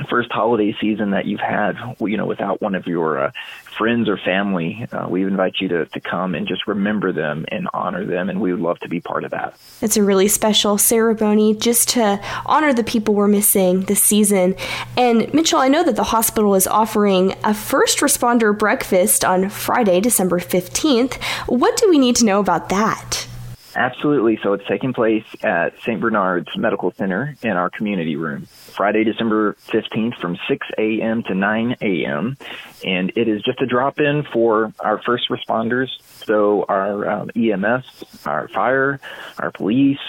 first 0.09 0.31
holiday 0.31 0.75
season 0.79 1.11
that 1.11 1.25
you've 1.25 1.39
had, 1.39 1.77
you 1.99 2.17
know, 2.17 2.25
without 2.25 2.61
one 2.61 2.75
of 2.75 2.87
your 2.87 3.19
uh, 3.19 3.31
friends 3.77 4.09
or 4.09 4.17
family, 4.17 4.87
uh, 4.91 5.07
we 5.09 5.23
invite 5.23 5.55
you 5.59 5.67
to, 5.67 5.85
to 5.85 5.99
come 5.99 6.35
and 6.35 6.47
just 6.47 6.67
remember 6.67 7.11
them 7.11 7.45
and 7.49 7.67
honor 7.73 8.05
them, 8.05 8.29
and 8.29 8.41
we 8.41 8.51
would 8.51 8.61
love 8.61 8.79
to 8.79 8.89
be 8.89 8.99
part 8.99 9.23
of 9.23 9.31
that. 9.31 9.55
It's 9.81 9.97
a 9.97 10.03
really 10.03 10.27
special 10.27 10.77
ceremony 10.77 11.55
just 11.55 11.89
to 11.89 12.19
honor 12.45 12.73
the 12.73 12.83
people 12.83 13.13
we're 13.13 13.27
missing 13.27 13.81
this 13.81 14.01
season. 14.01 14.55
And 14.97 15.31
Mitchell, 15.33 15.59
I 15.59 15.67
know 15.67 15.83
that 15.83 15.95
the 15.95 16.03
hospital 16.03 16.55
is 16.55 16.67
offering 16.67 17.35
a 17.43 17.53
first 17.53 17.99
responder 17.99 18.57
breakfast 18.57 19.23
on 19.23 19.49
Friday, 19.49 19.99
December 19.99 20.39
15th. 20.39 21.21
What 21.47 21.77
do 21.77 21.89
we 21.89 21.97
need 21.97 22.15
to 22.17 22.25
know 22.25 22.39
about 22.39 22.69
that? 22.69 23.27
Absolutely. 23.75 24.39
So 24.43 24.53
it's 24.53 24.67
taking 24.67 24.93
place 24.93 25.25
at 25.41 25.73
St. 25.81 25.99
Bernard's 25.99 26.55
Medical 26.55 26.91
Center 26.91 27.35
in 27.41 27.51
our 27.51 27.69
community 27.69 28.15
room. 28.15 28.45
Friday, 28.45 29.03
December 29.03 29.53
15th 29.67 30.15
from 30.19 30.37
6 30.47 30.67
a.m. 30.77 31.23
to 31.23 31.33
9 31.33 31.77
a.m. 31.81 32.37
And 32.85 33.11
it 33.15 33.27
is 33.27 33.41
just 33.41 33.61
a 33.61 33.65
drop 33.65 33.99
in 33.99 34.23
for 34.31 34.73
our 34.79 35.01
first 35.01 35.29
responders. 35.29 35.89
So 36.25 36.65
our 36.69 37.09
um, 37.09 37.31
EMS, 37.35 38.03
our 38.25 38.47
fire, 38.47 38.99
our 39.39 39.51
police, 39.51 39.99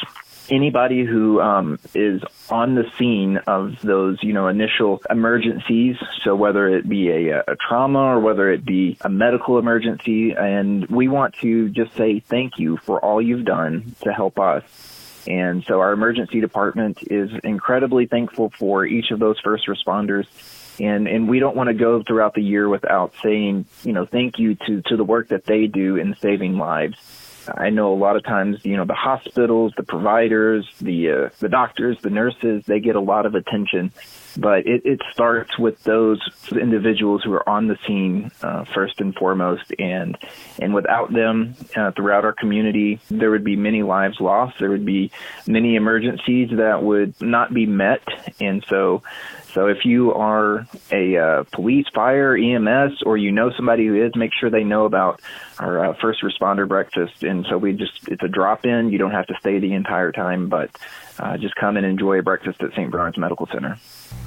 anybody 0.50 1.04
who 1.04 1.40
um, 1.40 1.78
is 1.94 2.22
on 2.50 2.74
the 2.74 2.84
scene 2.98 3.38
of 3.46 3.80
those, 3.82 4.18
you 4.22 4.32
know, 4.32 4.48
initial 4.48 5.02
emergencies. 5.08 5.96
So 6.22 6.34
whether 6.34 6.68
it 6.68 6.88
be 6.88 7.08
a, 7.10 7.40
a, 7.40 7.56
trauma 7.56 8.00
or 8.00 8.20
whether 8.20 8.50
it 8.50 8.64
be 8.64 8.96
a 9.00 9.08
medical 9.08 9.58
emergency, 9.58 10.32
and 10.32 10.86
we 10.86 11.08
want 11.08 11.34
to 11.40 11.68
just 11.70 11.94
say 11.94 12.20
thank 12.20 12.58
you 12.58 12.76
for 12.76 13.00
all 13.00 13.20
you've 13.20 13.44
done 13.44 13.94
to 14.02 14.12
help 14.12 14.38
us. 14.38 14.62
And 15.26 15.64
so 15.64 15.80
our 15.80 15.92
emergency 15.92 16.40
department 16.40 16.98
is 17.10 17.30
incredibly 17.42 18.06
thankful 18.06 18.52
for 18.58 18.84
each 18.84 19.10
of 19.10 19.18
those 19.18 19.40
first 19.40 19.66
responders. 19.66 20.26
And, 20.78 21.06
and 21.06 21.28
we 21.28 21.38
don't 21.38 21.56
want 21.56 21.68
to 21.68 21.74
go 21.74 22.02
throughout 22.02 22.34
the 22.34 22.42
year 22.42 22.68
without 22.68 23.14
saying, 23.22 23.64
you 23.84 23.92
know, 23.92 24.06
thank 24.06 24.38
you 24.38 24.56
to, 24.66 24.82
to 24.82 24.96
the 24.96 25.04
work 25.04 25.28
that 25.28 25.46
they 25.46 25.66
do 25.66 25.96
in 25.96 26.14
saving 26.16 26.58
lives. 26.58 27.23
I 27.48 27.70
know 27.70 27.92
a 27.92 27.96
lot 27.96 28.16
of 28.16 28.24
times, 28.24 28.64
you 28.64 28.76
know, 28.76 28.84
the 28.84 28.94
hospitals, 28.94 29.72
the 29.76 29.82
providers, 29.82 30.66
the 30.80 31.10
uh, 31.10 31.28
the 31.40 31.48
doctors, 31.48 31.98
the 32.02 32.10
nurses, 32.10 32.64
they 32.66 32.80
get 32.80 32.96
a 32.96 33.00
lot 33.00 33.26
of 33.26 33.34
attention, 33.34 33.92
but 34.36 34.66
it, 34.66 34.84
it 34.84 35.00
starts 35.12 35.58
with 35.58 35.82
those 35.84 36.20
individuals 36.52 37.22
who 37.22 37.32
are 37.32 37.48
on 37.48 37.66
the 37.68 37.76
scene 37.86 38.30
uh, 38.42 38.64
first 38.64 39.00
and 39.00 39.14
foremost, 39.14 39.72
and 39.78 40.16
and 40.60 40.74
without 40.74 41.12
them 41.12 41.54
uh, 41.76 41.90
throughout 41.92 42.24
our 42.24 42.32
community, 42.32 43.00
there 43.10 43.30
would 43.30 43.44
be 43.44 43.56
many 43.56 43.82
lives 43.82 44.20
lost. 44.20 44.58
There 44.58 44.70
would 44.70 44.86
be 44.86 45.10
many 45.46 45.76
emergencies 45.76 46.50
that 46.56 46.82
would 46.82 47.20
not 47.20 47.52
be 47.52 47.66
met, 47.66 48.02
and 48.40 48.64
so 48.68 49.02
so 49.54 49.68
if 49.68 49.84
you 49.84 50.12
are 50.12 50.66
a 50.90 51.16
uh, 51.16 51.44
police, 51.52 51.86
fire, 51.94 52.36
EMS, 52.36 53.02
or 53.06 53.16
you 53.16 53.30
know 53.30 53.52
somebody 53.56 53.86
who 53.86 54.04
is, 54.04 54.10
make 54.16 54.32
sure 54.32 54.50
they 54.50 54.64
know 54.64 54.84
about 54.84 55.22
our 55.60 55.84
uh, 55.84 55.94
first 56.00 56.22
responder 56.22 56.66
breakfast. 56.66 57.22
And 57.22 57.46
so 57.48 57.56
we 57.56 57.72
just, 57.72 58.08
it's 58.08 58.22
a 58.24 58.28
drop 58.28 58.66
in. 58.66 58.90
You 58.90 58.98
don't 58.98 59.12
have 59.12 59.28
to 59.28 59.34
stay 59.38 59.60
the 59.60 59.72
entire 59.72 60.10
time, 60.10 60.48
but 60.48 60.76
uh, 61.20 61.36
just 61.36 61.54
come 61.54 61.76
and 61.76 61.86
enjoy 61.86 62.18
a 62.18 62.22
breakfast 62.22 62.64
at 62.64 62.72
St. 62.72 62.90
Bernard's 62.90 63.16
Medical 63.16 63.46
Center. 63.46 63.78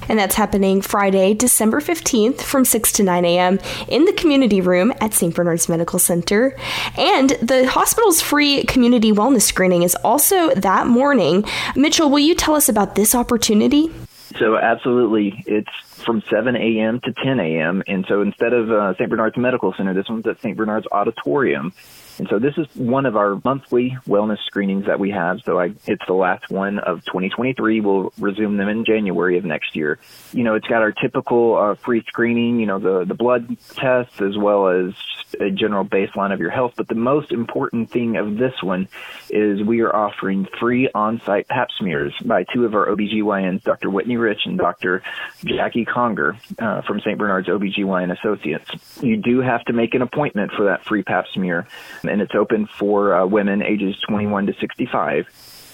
And 0.08 0.18
that's 0.18 0.34
happening 0.34 0.80
Friday, 0.80 1.34
December 1.34 1.82
15th 1.82 2.40
from 2.40 2.64
6 2.64 2.92
to 2.92 3.02
9 3.02 3.24
a.m. 3.26 3.58
in 3.88 4.06
the 4.06 4.14
community 4.14 4.62
room 4.62 4.94
at 5.02 5.12
St. 5.12 5.34
Bernard's 5.34 5.68
Medical 5.68 5.98
Center. 5.98 6.56
And 6.96 7.30
the 7.42 7.68
hospital's 7.68 8.22
free 8.22 8.64
community 8.64 9.12
wellness 9.12 9.42
screening 9.42 9.82
is 9.82 9.94
also 9.96 10.54
that 10.54 10.86
morning. 10.86 11.44
Mitchell, 11.76 12.08
will 12.08 12.18
you 12.18 12.34
tell 12.34 12.54
us 12.54 12.70
about 12.70 12.94
this 12.94 13.14
opportunity? 13.14 13.92
So 14.38 14.56
absolutely, 14.56 15.42
it's 15.46 15.70
from 16.04 16.22
7 16.30 16.54
a.m. 16.56 17.00
to 17.00 17.12
10 17.12 17.40
a.m. 17.40 17.82
And 17.86 18.04
so 18.08 18.22
instead 18.22 18.52
of 18.52 18.70
uh, 18.70 18.94
St. 18.94 19.10
Bernard's 19.10 19.36
Medical 19.36 19.74
Center, 19.76 19.94
this 19.94 20.08
one's 20.08 20.26
at 20.26 20.40
St. 20.40 20.56
Bernard's 20.56 20.86
Auditorium. 20.92 21.72
And 22.18 22.26
so 22.28 22.38
this 22.38 22.54
is 22.58 22.66
one 22.74 23.06
of 23.06 23.16
our 23.16 23.40
monthly 23.44 23.96
wellness 24.06 24.38
screenings 24.46 24.86
that 24.86 24.98
we 24.98 25.10
have. 25.10 25.40
So 25.44 25.58
I, 25.58 25.72
it's 25.86 26.04
the 26.06 26.14
last 26.14 26.50
one 26.50 26.78
of 26.80 27.04
2023. 27.04 27.80
We'll 27.80 28.12
resume 28.18 28.56
them 28.56 28.68
in 28.68 28.84
January 28.84 29.38
of 29.38 29.44
next 29.44 29.76
year. 29.76 29.98
You 30.32 30.42
know, 30.42 30.54
it's 30.54 30.66
got 30.66 30.82
our 30.82 30.92
typical 30.92 31.56
uh, 31.56 31.74
free 31.76 32.02
screening, 32.08 32.58
you 32.58 32.66
know, 32.66 32.78
the, 32.78 33.04
the 33.04 33.14
blood 33.14 33.56
tests 33.74 34.20
as 34.20 34.36
well 34.36 34.68
as 34.68 34.94
a 35.40 35.50
general 35.50 35.84
baseline 35.84 36.32
of 36.32 36.40
your 36.40 36.50
health. 36.50 36.74
But 36.76 36.88
the 36.88 36.94
most 36.94 37.30
important 37.30 37.90
thing 37.90 38.16
of 38.16 38.36
this 38.36 38.54
one 38.62 38.88
is 39.30 39.62
we 39.62 39.80
are 39.80 39.94
offering 39.94 40.48
free 40.58 40.88
on-site 40.92 41.48
pap 41.48 41.68
smears 41.78 42.14
by 42.24 42.44
two 42.44 42.64
of 42.64 42.74
our 42.74 42.86
OBGYNs, 42.86 43.62
Dr. 43.62 43.90
Whitney 43.90 44.16
Rich 44.16 44.40
and 44.46 44.58
Dr. 44.58 45.02
Jackie 45.44 45.84
Conger 45.84 46.36
uh, 46.58 46.82
from 46.82 47.00
St. 47.00 47.18
Bernard's 47.18 47.48
OBGYN 47.48 48.16
Associates. 48.18 48.70
You 49.02 49.16
do 49.16 49.40
have 49.40 49.64
to 49.66 49.72
make 49.72 49.94
an 49.94 50.02
appointment 50.02 50.52
for 50.56 50.64
that 50.64 50.84
free 50.84 51.02
pap 51.02 51.26
smear 51.32 51.66
and 52.08 52.20
it's 52.20 52.34
open 52.34 52.66
for 52.66 53.14
uh, 53.14 53.26
women 53.26 53.62
ages 53.62 53.96
21 54.06 54.46
to 54.46 54.54
65. 54.54 55.28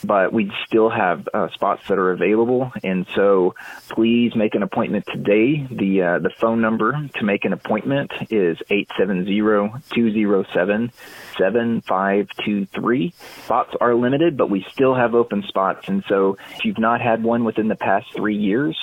But 0.06 0.32
we 0.32 0.50
still 0.66 0.90
have 0.90 1.28
uh, 1.32 1.48
spots 1.50 1.82
that 1.88 1.98
are 1.98 2.12
available. 2.12 2.70
And 2.82 3.06
so 3.14 3.54
please 3.88 4.34
make 4.34 4.54
an 4.54 4.62
appointment 4.62 5.04
today. 5.12 5.66
The, 5.70 6.02
uh, 6.02 6.18
the 6.20 6.30
phone 6.40 6.60
number 6.60 7.08
to 7.14 7.24
make 7.24 7.44
an 7.44 7.52
appointment 7.52 8.12
is 8.30 8.58
870-207 8.70 10.92
7523. 11.38 13.14
Spots 13.44 13.74
are 13.80 13.94
limited, 13.94 14.36
but 14.36 14.50
we 14.50 14.66
still 14.72 14.94
have 14.94 15.14
open 15.14 15.42
spots. 15.48 15.88
And 15.88 16.04
so 16.08 16.36
if 16.56 16.64
you've 16.64 16.78
not 16.78 17.00
had 17.00 17.22
one 17.22 17.44
within 17.44 17.68
the 17.68 17.76
past 17.76 18.06
three 18.14 18.36
years, 18.36 18.76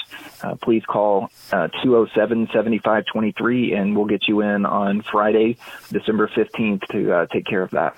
uh, 0.43 0.55
please 0.55 0.83
call 0.85 1.29
uh, 1.51 1.67
207 1.83 2.47
7523 2.47 3.73
and 3.73 3.95
we'll 3.95 4.05
get 4.05 4.27
you 4.27 4.41
in 4.41 4.65
on 4.65 5.01
Friday, 5.01 5.57
December 5.91 6.27
15th 6.27 6.87
to 6.89 7.13
uh, 7.13 7.25
take 7.27 7.45
care 7.45 7.61
of 7.61 7.71
that. 7.71 7.95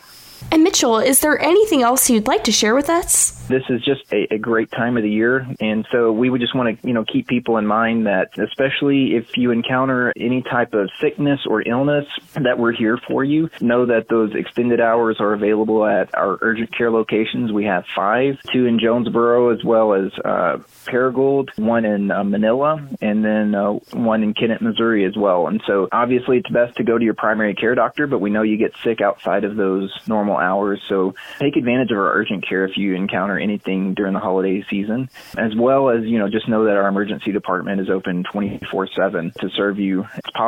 And 0.51 0.63
Mitchell, 0.63 0.99
is 0.99 1.19
there 1.19 1.39
anything 1.39 1.82
else 1.82 2.10
you'd 2.10 2.27
like 2.27 2.43
to 2.43 2.51
share 2.51 2.75
with 2.75 2.89
us? 2.89 3.32
This 3.47 3.63
is 3.69 3.84
just 3.84 4.01
a, 4.13 4.34
a 4.36 4.38
great 4.38 4.71
time 4.71 4.95
of 4.95 5.03
the 5.03 5.10
year, 5.10 5.45
and 5.60 5.86
so 5.91 6.12
we 6.12 6.29
would 6.29 6.39
just 6.39 6.56
want 6.56 6.79
to, 6.79 6.88
you 6.88 6.93
know, 6.93 7.03
keep 7.03 7.27
people 7.27 7.58
in 7.58 7.67
mind 7.67 8.06
that, 8.06 8.38
especially 8.39 9.15
if 9.15 9.36
you 9.36 9.51
encounter 9.51 10.13
any 10.15 10.41
type 10.43 10.73
of 10.73 10.89
sickness 11.01 11.41
or 11.45 11.62
illness, 11.67 12.06
that 12.36 12.58
we're 12.58 12.71
here 12.71 12.97
for 13.06 13.23
you. 13.23 13.49
Know 13.60 13.86
that 13.88 14.08
those 14.10 14.34
extended 14.34 14.79
hours 14.79 15.17
are 15.19 15.34
available 15.34 15.86
at 15.86 16.15
our 16.15 16.38
urgent 16.41 16.75
care 16.75 16.89
locations. 16.89 17.51
We 17.51 17.65
have 17.65 17.86
five, 17.93 18.38
two 18.53 18.65
in 18.65 18.79
Jonesboro, 18.79 19.49
as 19.49 19.63
well 19.63 19.93
as 19.93 20.12
uh, 20.23 20.60
Paragould, 20.86 21.58
one 21.58 21.84
in 21.84 22.12
uh, 22.12 22.23
Manila, 22.23 22.82
and 23.01 23.25
then 23.25 23.56
uh, 23.56 23.71
one 23.91 24.23
in 24.23 24.34
Kennett, 24.34 24.62
Missouri, 24.62 25.06
as 25.06 25.17
well. 25.17 25.47
And 25.47 25.62
so, 25.67 25.89
obviously, 25.91 26.38
it's 26.38 26.49
best 26.49 26.77
to 26.77 26.84
go 26.84 26.97
to 26.97 27.03
your 27.03 27.13
primary 27.13 27.56
care 27.56 27.75
doctor, 27.75 28.08
but 28.08 28.19
we 28.19 28.29
know 28.29 28.41
you 28.43 28.58
get 28.58 28.73
sick 28.84 29.01
outside 29.01 29.43
of 29.43 29.58
those 29.58 29.91
normal 30.08 30.33
hours. 30.38 30.82
So 30.88 31.15
take 31.39 31.56
advantage 31.56 31.91
of 31.91 31.98
our 31.98 32.13
urgent 32.13 32.48
care 32.48 32.65
if 32.65 32.78
you 32.78 32.96
encounter 32.96 33.38
anything 33.38 33.93
during 33.93 34.13
the 34.13 34.19
holiday 34.19 34.65
season, 34.69 35.10
as 35.38 35.56
well 35.56 35.89
as, 35.89 36.04
you 36.04 36.19
know, 36.19 36.30
just 36.30 36.48
know 36.48 36.65
that 36.65 36.76
our 36.76 36.88
emergency 36.88 37.32
department 37.32 37.82
is 37.82 37.89
open 37.89 38.24
24 38.32 38.88
7 38.96 39.32
to 39.39 39.50
serve 39.50 39.80
you. 39.80 40.06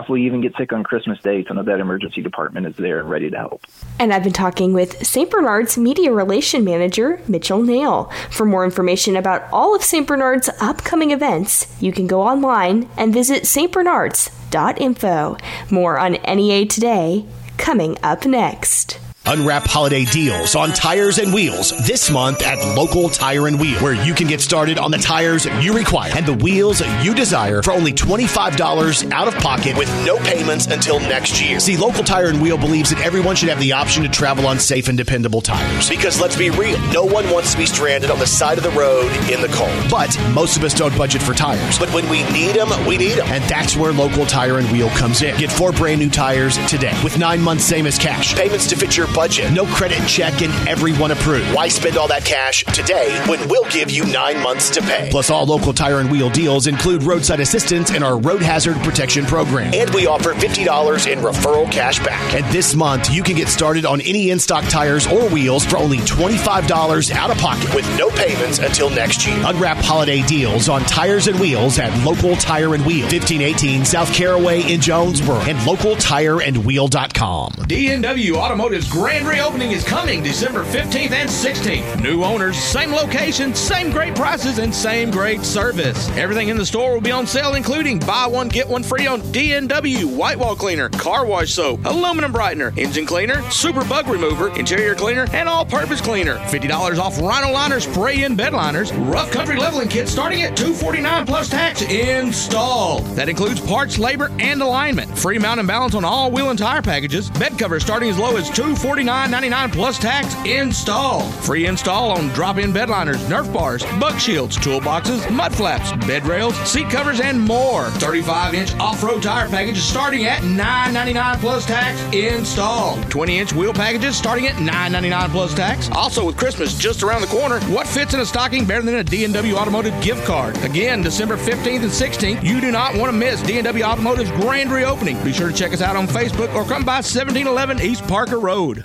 You 0.08 0.16
even 0.18 0.42
get 0.42 0.56
sick 0.58 0.72
on 0.74 0.84
Christmas 0.84 1.20
Day, 1.22 1.44
so 1.48 1.54
know 1.54 1.64
that 1.64 1.80
emergency 1.80 2.22
department 2.22 2.68
is 2.68 2.76
there 2.76 3.04
ready 3.04 3.30
to 3.30 3.38
help. 3.38 3.62
And 4.00 4.14
I've 4.14 4.24
been 4.24 4.34
talking 4.34 4.74
with 4.74 5.06
St. 5.06 5.30
Bernard's 5.30 5.78
Media 5.78 6.12
Relation 6.12 6.64
Manager, 6.64 7.22
Mitchell 7.28 7.62
Nail. 7.62 8.12
For 8.30 8.46
more 8.46 8.66
information 8.66 9.16
about 9.16 9.48
all 9.52 9.76
of 9.76 9.84
St. 9.84 10.08
Bernard's 10.08 10.50
upcoming 10.62 11.12
events, 11.12 11.76
you 11.82 11.92
can 11.92 12.08
go 12.08 12.22
online 12.22 12.90
and 12.98 13.14
visit 13.14 13.44
stbernards.info. 13.44 15.38
More 15.72 16.00
on 16.00 16.14
NEA 16.14 16.66
today, 16.66 17.26
coming 17.58 17.98
up 18.04 18.26
next. 18.26 19.00
Unwrap 19.28 19.66
holiday 19.66 20.06
deals 20.06 20.56
on 20.56 20.70
tires 20.70 21.18
and 21.18 21.34
wheels 21.34 21.72
this 21.88 22.12
month 22.12 22.44
at 22.44 22.60
Local 22.76 23.10
Tire 23.10 23.48
and 23.48 23.60
Wheel, 23.60 23.80
where 23.80 23.94
you 23.94 24.14
can 24.14 24.28
get 24.28 24.40
started 24.40 24.78
on 24.78 24.92
the 24.92 25.00
tires 25.00 25.46
you 25.46 25.74
require 25.74 26.12
and 26.16 26.26
the 26.26 26.34
wheels 26.34 26.82
you 27.02 27.16
desire 27.16 27.64
for 27.64 27.72
only 27.72 27.92
$25 27.92 29.12
out 29.12 29.28
of 29.28 29.34
pocket 29.36 29.76
with 29.78 29.90
no 30.06 30.18
payments 30.18 30.68
until 30.68 31.00
next 31.00 31.42
year. 31.42 31.60
See, 31.60 31.76
Local 31.76 32.04
Tire 32.04 32.28
and 32.28 32.40
Wheel 32.40 32.58
believes 32.58 32.92
that 32.92 33.04
everyone 33.04 33.36
should 33.36 33.50
have 33.50 33.60
the 33.60 33.74
option 33.74 34.04
to 34.04 34.10
travel 34.10 34.46
on 34.46 34.60
safe 34.60 34.90
and 34.90 34.98
dependable 34.98 35.42
tires. 35.42 35.90
Because 35.90 36.22
let's 36.22 36.36
be 36.36 36.52
real, 36.52 36.80
no 36.92 37.04
one 37.04 37.28
wants 37.32 37.52
to 37.54 37.58
be 37.58 37.66
stranded 37.66 38.12
on 38.12 38.20
the 38.20 38.28
side 38.28 38.60
of 38.60 38.64
the 38.64 38.72
road 38.72 39.12
in 39.32 39.42
the 39.42 39.50
cold. 39.52 39.72
But 39.90 40.16
most 40.34 40.56
of 40.56 40.64
us 40.64 40.76
don't 40.76 40.96
budget 40.98 41.24
for 41.24 41.34
tires. 41.34 41.80
But 41.80 41.92
when 41.94 42.08
we 42.10 42.24
need 42.32 42.56
them, 42.56 42.70
we 42.86 42.98
need 42.98 43.18
them. 43.18 43.28
And 43.30 43.44
that's 43.46 43.76
where 43.76 43.92
Local 43.92 44.26
Tire 44.28 44.60
and 44.60 44.72
Wheel 44.72 44.90
comes 44.90 45.24
in. 45.24 45.36
Get 45.38 45.52
four 45.52 45.72
brand 45.72 46.00
new 46.00 46.12
tires 46.12 46.58
today 46.68 46.98
with 47.04 47.18
nine 47.18 47.42
months 47.42 47.64
same 47.64 47.88
as 47.88 47.98
cash. 47.98 48.36
Payments 48.36 48.68
to 48.68 48.76
fit 48.76 48.96
your 48.96 49.08
budget. 49.16 49.52
No 49.54 49.66
credit 49.66 50.06
check 50.08 50.42
and 50.42 50.52
everyone 50.68 51.12
approved. 51.12 51.54
Why 51.56 51.70
spend 51.70 51.98
all 51.98 52.08
that 52.10 52.26
cash 52.26 52.64
today 52.66 53.18
when 53.28 53.48
we'll 53.48 53.70
give 53.70 53.90
you 53.90 54.06
nine 54.06 54.42
months 54.44 54.70
to 54.72 54.82
pay? 54.82 55.08
Plus, 55.10 55.30
all 55.30 55.46
local 55.46 55.74
tire 55.74 56.00
and 56.00 56.12
wheel 56.12 56.30
deals 56.30 56.68
include 56.68 57.04
roadside 57.04 57.40
assistance 57.40 57.92
and 57.92 58.04
our 58.04 58.20
road 58.20 58.42
hazard 58.42 58.76
protection 58.78 59.26
program. 59.26 59.74
And 59.74 59.90
we 59.94 60.06
offer 60.06 60.34
$50 60.34 61.12
in 61.12 61.20
referral 61.20 61.72
cash 61.72 62.00
back. 62.00 62.34
And 62.34 62.46
this 62.54 62.76
month, 62.76 63.14
you 63.14 63.24
can 63.24 63.36
get 63.36 63.48
started 63.48 63.86
on 63.86 64.02
any 64.02 64.30
in 64.32 64.40
stock 64.40 64.66
tires 64.66 65.08
or 65.08 65.30
wheels 65.30 65.66
for 65.66 65.78
only 65.78 66.00
$25 66.00 67.12
out 67.12 67.32
of 67.32 67.38
pocket 67.38 67.74
with 67.74 67.88
no 67.98 68.10
payments 68.10 68.60
until 68.60 68.90
next 68.90 69.26
year. 69.26 69.42
Unwrap 69.46 69.78
holiday 69.78 70.22
deals 70.24 70.68
on 70.68 70.82
tires 70.82 71.28
and 71.28 71.40
wheels 71.40 71.80
at 71.80 71.96
Local 72.06 72.36
Tire 72.36 72.74
and 72.74 72.86
Wheel, 72.86 73.04
1518 73.04 73.86
South 73.86 74.12
Caraway 74.14 74.62
in 74.72 74.82
Jonesboro, 74.82 75.40
and 75.42 75.58
localtireandwheel.com. 75.60 77.52
D&W 77.68 78.36
Automotive's 78.36 78.90
grand 79.06 79.28
reopening 79.28 79.72
is 79.72 79.84
coming 79.84 80.24
December 80.24 80.64
15th 80.64 81.12
and 81.12 81.30
16th. 81.30 82.02
New 82.02 82.24
owners, 82.24 82.58
same 82.58 82.92
location, 82.92 83.54
same 83.54 83.92
great 83.92 84.16
prices, 84.16 84.58
and 84.58 84.74
same 84.74 85.12
great 85.12 85.42
service. 85.42 86.10
Everything 86.18 86.50
in 86.50 86.58
the 86.58 86.66
store 86.66 86.92
will 86.92 87.02
be 87.02 87.12
on 87.12 87.28
sale, 87.28 87.54
including 87.54 88.00
buy 88.00 88.26
one, 88.26 88.50
get 88.50 88.68
one 88.68 88.82
free 88.82 89.06
on 89.06 89.22
D&W, 89.32 90.08
white 90.08 90.40
wall 90.40 90.56
cleaner, 90.56 90.90
car 90.90 91.24
wash 91.24 91.54
soap, 91.54 91.86
aluminum 91.86 92.34
brightener, 92.34 92.76
engine 92.80 93.06
cleaner, 93.06 93.48
super 93.52 93.86
bug 93.86 94.08
remover, 94.08 94.50
interior 94.58 94.96
cleaner, 94.96 95.28
and 95.34 95.48
all 95.48 95.64
purpose 95.64 96.02
cleaner. 96.02 96.38
$50 96.38 96.98
off 96.98 97.22
Rhino 97.22 97.52
liner 97.52 97.80
spray 97.80 98.24
in 98.24 98.36
bed 98.36 98.54
liners, 98.54 98.92
rough 98.92 99.30
country 99.30 99.56
leveling 99.56 99.88
kit 99.88 100.10
starting 100.10 100.42
at 100.42 100.58
249 100.58 101.28
plus 101.28 101.48
tax 101.48 101.84
installed. 101.84 103.06
That 103.16 103.30
includes 103.30 103.62
parts, 103.62 104.00
labor, 104.00 104.32
and 104.40 104.64
alignment. 104.64 105.16
Free 105.16 105.38
mount 105.38 105.60
and 105.60 105.68
balance 105.68 105.94
on 105.94 106.04
all 106.04 106.32
wheel 106.32 106.50
and 106.50 106.58
tire 106.58 106.82
packages. 106.82 107.30
Bed 107.30 107.60
covers 107.60 107.84
starting 107.84 108.10
as 108.10 108.18
low 108.18 108.36
as 108.36 108.50
$249.99 108.96 109.72
plus 109.74 110.00
tax 110.00 110.36
installed. 110.46 111.34
Free 111.36 111.66
install 111.66 112.12
on 112.12 112.30
drop-in 112.30 112.72
bedliners, 112.72 113.18
Nerf 113.26 113.52
bars, 113.54 113.84
bug 114.00 114.20
shields, 114.20 114.58
toolboxes, 114.58 115.30
mud 115.32 115.54
flaps, 115.54 115.92
bed 116.08 116.26
rails, 116.26 116.56
seat 116.70 116.90
covers, 116.90 117.20
and 117.20 117.40
more. 117.40 117.86
35-inch 117.86 118.76
off-road 118.76 119.22
tire 119.22 119.50
packages 119.50 119.84
starting 119.84 120.26
at 120.26 120.42
$9.99 120.44 121.40
plus 121.40 121.66
tax 121.66 122.02
installed. 122.16 123.00
20-inch 123.06 123.54
wheel 123.54 123.74
packages 123.74 124.16
starting 124.16 124.48
at 124.48 124.56
$9.99 124.56 125.30
plus 125.30 125.54
tax. 125.54 125.90
Also 125.92 126.26
with 126.26 126.38
Christmas 126.38 126.78
just 126.78 127.04
around 127.04 127.22
the 127.22 127.28
corner, 127.28 127.60
what 127.62 127.88
fits 127.88 128.14
in 128.14 128.20
a 128.22 128.26
stocking 128.26 128.66
better 128.66 128.82
than 128.82 128.96
a 128.96 129.04
D&W 129.04 129.56
Automotive 129.56 130.00
gift 130.02 130.26
card? 130.26 130.58
Again, 130.64 131.02
December 131.02 131.38
15th 131.38 131.82
and 131.82 131.92
16th. 131.92 132.44
You 132.44 132.62
do 132.62 132.72
not 132.72 132.96
want 132.96 133.12
to 133.12 133.18
miss 133.18 133.42
D&W 133.42 133.84
Automotive's 133.84 134.32
grand 134.32 134.72
reopening. 134.72 135.22
Be 135.24 135.34
sure 135.34 135.50
to 135.50 135.56
check 135.56 135.74
us 135.74 135.82
out 135.82 135.96
on 135.96 136.08
Facebook 136.08 136.54
or 136.56 136.64
come 136.64 136.86
by 136.86 136.96
1711 136.96 137.82
East 137.82 138.08
Parker 138.08 138.40
Road. 138.40 138.85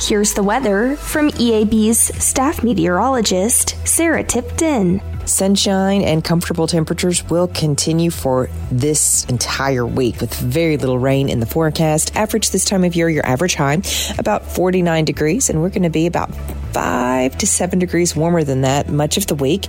Here's 0.01 0.33
the 0.33 0.43
weather 0.43 0.97
from 0.97 1.29
EAB's 1.31 2.21
staff 2.21 2.61
meteorologist, 2.63 3.77
Sarah 3.87 4.25
Tipton. 4.25 5.01
Sunshine 5.25 6.01
and 6.01 6.21
comfortable 6.21 6.67
temperatures 6.67 7.23
will 7.29 7.47
continue 7.47 8.11
for 8.11 8.49
this 8.69 9.23
entire 9.25 9.85
week 9.85 10.19
with 10.19 10.33
very 10.33 10.75
little 10.75 10.99
rain 10.99 11.29
in 11.29 11.39
the 11.39 11.45
forecast. 11.45 12.13
Average 12.15 12.51
this 12.51 12.65
time 12.65 12.83
of 12.83 12.93
year, 12.93 13.09
your 13.09 13.25
average 13.25 13.55
high, 13.55 13.81
about 14.19 14.45
49 14.45 15.05
degrees, 15.05 15.49
and 15.49 15.61
we're 15.61 15.69
going 15.69 15.83
to 15.83 15.89
be 15.89 16.07
about 16.07 16.35
five 16.73 17.37
to 17.37 17.47
seven 17.47 17.79
degrees 17.79 18.17
warmer 18.17 18.43
than 18.43 18.59
that 18.61 18.89
much 18.89 19.15
of 19.15 19.27
the 19.27 19.35
week. 19.35 19.67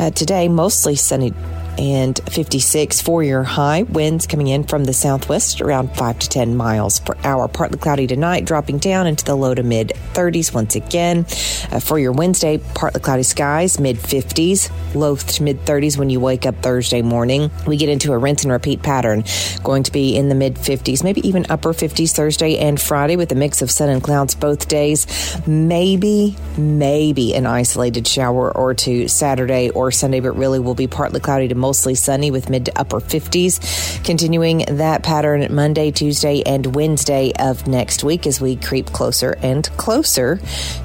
Uh, 0.00 0.10
today, 0.10 0.48
mostly 0.48 0.96
sunny 0.96 1.34
and 1.78 2.18
56 2.30 3.00
for 3.00 3.22
your 3.22 3.42
high. 3.42 3.82
Winds 3.82 4.26
coming 4.26 4.48
in 4.48 4.64
from 4.64 4.84
the 4.84 4.92
southwest 4.92 5.60
around 5.60 5.94
5 5.96 6.18
to 6.18 6.28
10 6.28 6.56
miles 6.56 7.00
per 7.00 7.14
hour. 7.24 7.48
Partly 7.48 7.78
cloudy 7.78 8.06
tonight, 8.06 8.44
dropping 8.44 8.78
down 8.78 9.06
into 9.06 9.24
the 9.24 9.34
low 9.34 9.54
to 9.54 9.62
mid 9.62 9.92
30s 10.12 10.54
once 10.54 10.76
again. 10.76 11.26
Uh, 11.70 11.80
for 11.80 11.98
your 11.98 12.12
Wednesday, 12.12 12.58
partly 12.74 13.00
cloudy 13.00 13.22
skies, 13.22 13.78
mid 13.80 13.96
50s, 13.96 14.70
low 14.94 15.16
to 15.16 15.42
mid 15.42 15.60
30s 15.60 15.98
when 15.98 16.10
you 16.10 16.20
wake 16.20 16.46
up 16.46 16.62
Thursday 16.62 17.02
morning. 17.02 17.50
We 17.66 17.76
get 17.76 17.88
into 17.88 18.12
a 18.12 18.18
rinse 18.18 18.42
and 18.44 18.52
repeat 18.52 18.82
pattern, 18.82 19.24
going 19.62 19.82
to 19.84 19.92
be 19.92 20.16
in 20.16 20.28
the 20.28 20.34
mid 20.34 20.54
50s, 20.56 21.02
maybe 21.04 21.26
even 21.26 21.46
upper 21.50 21.72
50s 21.72 22.14
Thursday 22.14 22.58
and 22.58 22.80
Friday 22.80 23.16
with 23.16 23.32
a 23.32 23.34
mix 23.34 23.62
of 23.62 23.70
sun 23.70 23.88
and 23.88 24.02
clouds 24.02 24.34
both 24.34 24.68
days. 24.68 25.06
Maybe, 25.46 26.36
maybe 26.56 27.34
an 27.34 27.46
isolated 27.46 28.06
shower 28.06 28.56
or 28.56 28.74
two 28.74 29.08
Saturday 29.08 29.70
or 29.70 29.90
Sunday, 29.90 30.20
but 30.20 30.32
really 30.32 30.58
will 30.58 30.74
be 30.74 30.86
partly 30.86 31.20
cloudy 31.20 31.48
to 31.48 31.54
mostly 31.66 31.96
sunny 31.96 32.30
with 32.30 32.48
mid 32.48 32.64
to 32.66 32.78
upper 32.78 33.00
50s. 33.00 34.04
Continuing 34.04 34.58
that 34.76 35.02
pattern 35.02 35.52
Monday, 35.52 35.90
Tuesday, 35.90 36.40
and 36.46 36.76
Wednesday 36.76 37.32
of 37.40 37.66
next 37.66 38.04
week 38.04 38.24
as 38.24 38.40
we 38.40 38.54
creep 38.54 38.86
closer 38.92 39.36
and 39.42 39.68
closer 39.76 40.38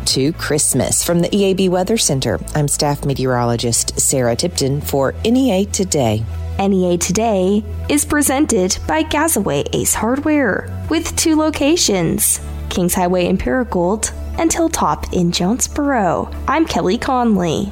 to 0.05 0.33
Christmas. 0.33 1.03
From 1.03 1.19
the 1.19 1.29
EAB 1.29 1.69
Weather 1.69 1.97
Center, 1.97 2.39
I'm 2.55 2.67
staff 2.67 3.05
meteorologist 3.05 3.99
Sarah 3.99 4.35
Tipton 4.35 4.81
for 4.81 5.13
NEA 5.23 5.65
Today. 5.65 6.23
NEA 6.57 6.97
Today 6.97 7.63
is 7.87 8.03
presented 8.03 8.75
by 8.87 9.03
Gazaway 9.03 9.69
Ace 9.73 9.93
Hardware 9.93 10.67
with 10.89 11.15
two 11.15 11.35
locations 11.35 12.39
Kings 12.71 12.95
Highway 12.95 13.27
in 13.27 13.37
Paragould 13.37 14.11
and 14.39 14.51
Hilltop 14.51 15.13
in 15.13 15.31
Jonesboro. 15.31 16.31
I'm 16.47 16.65
Kelly 16.65 16.97
Connelly. 16.97 17.71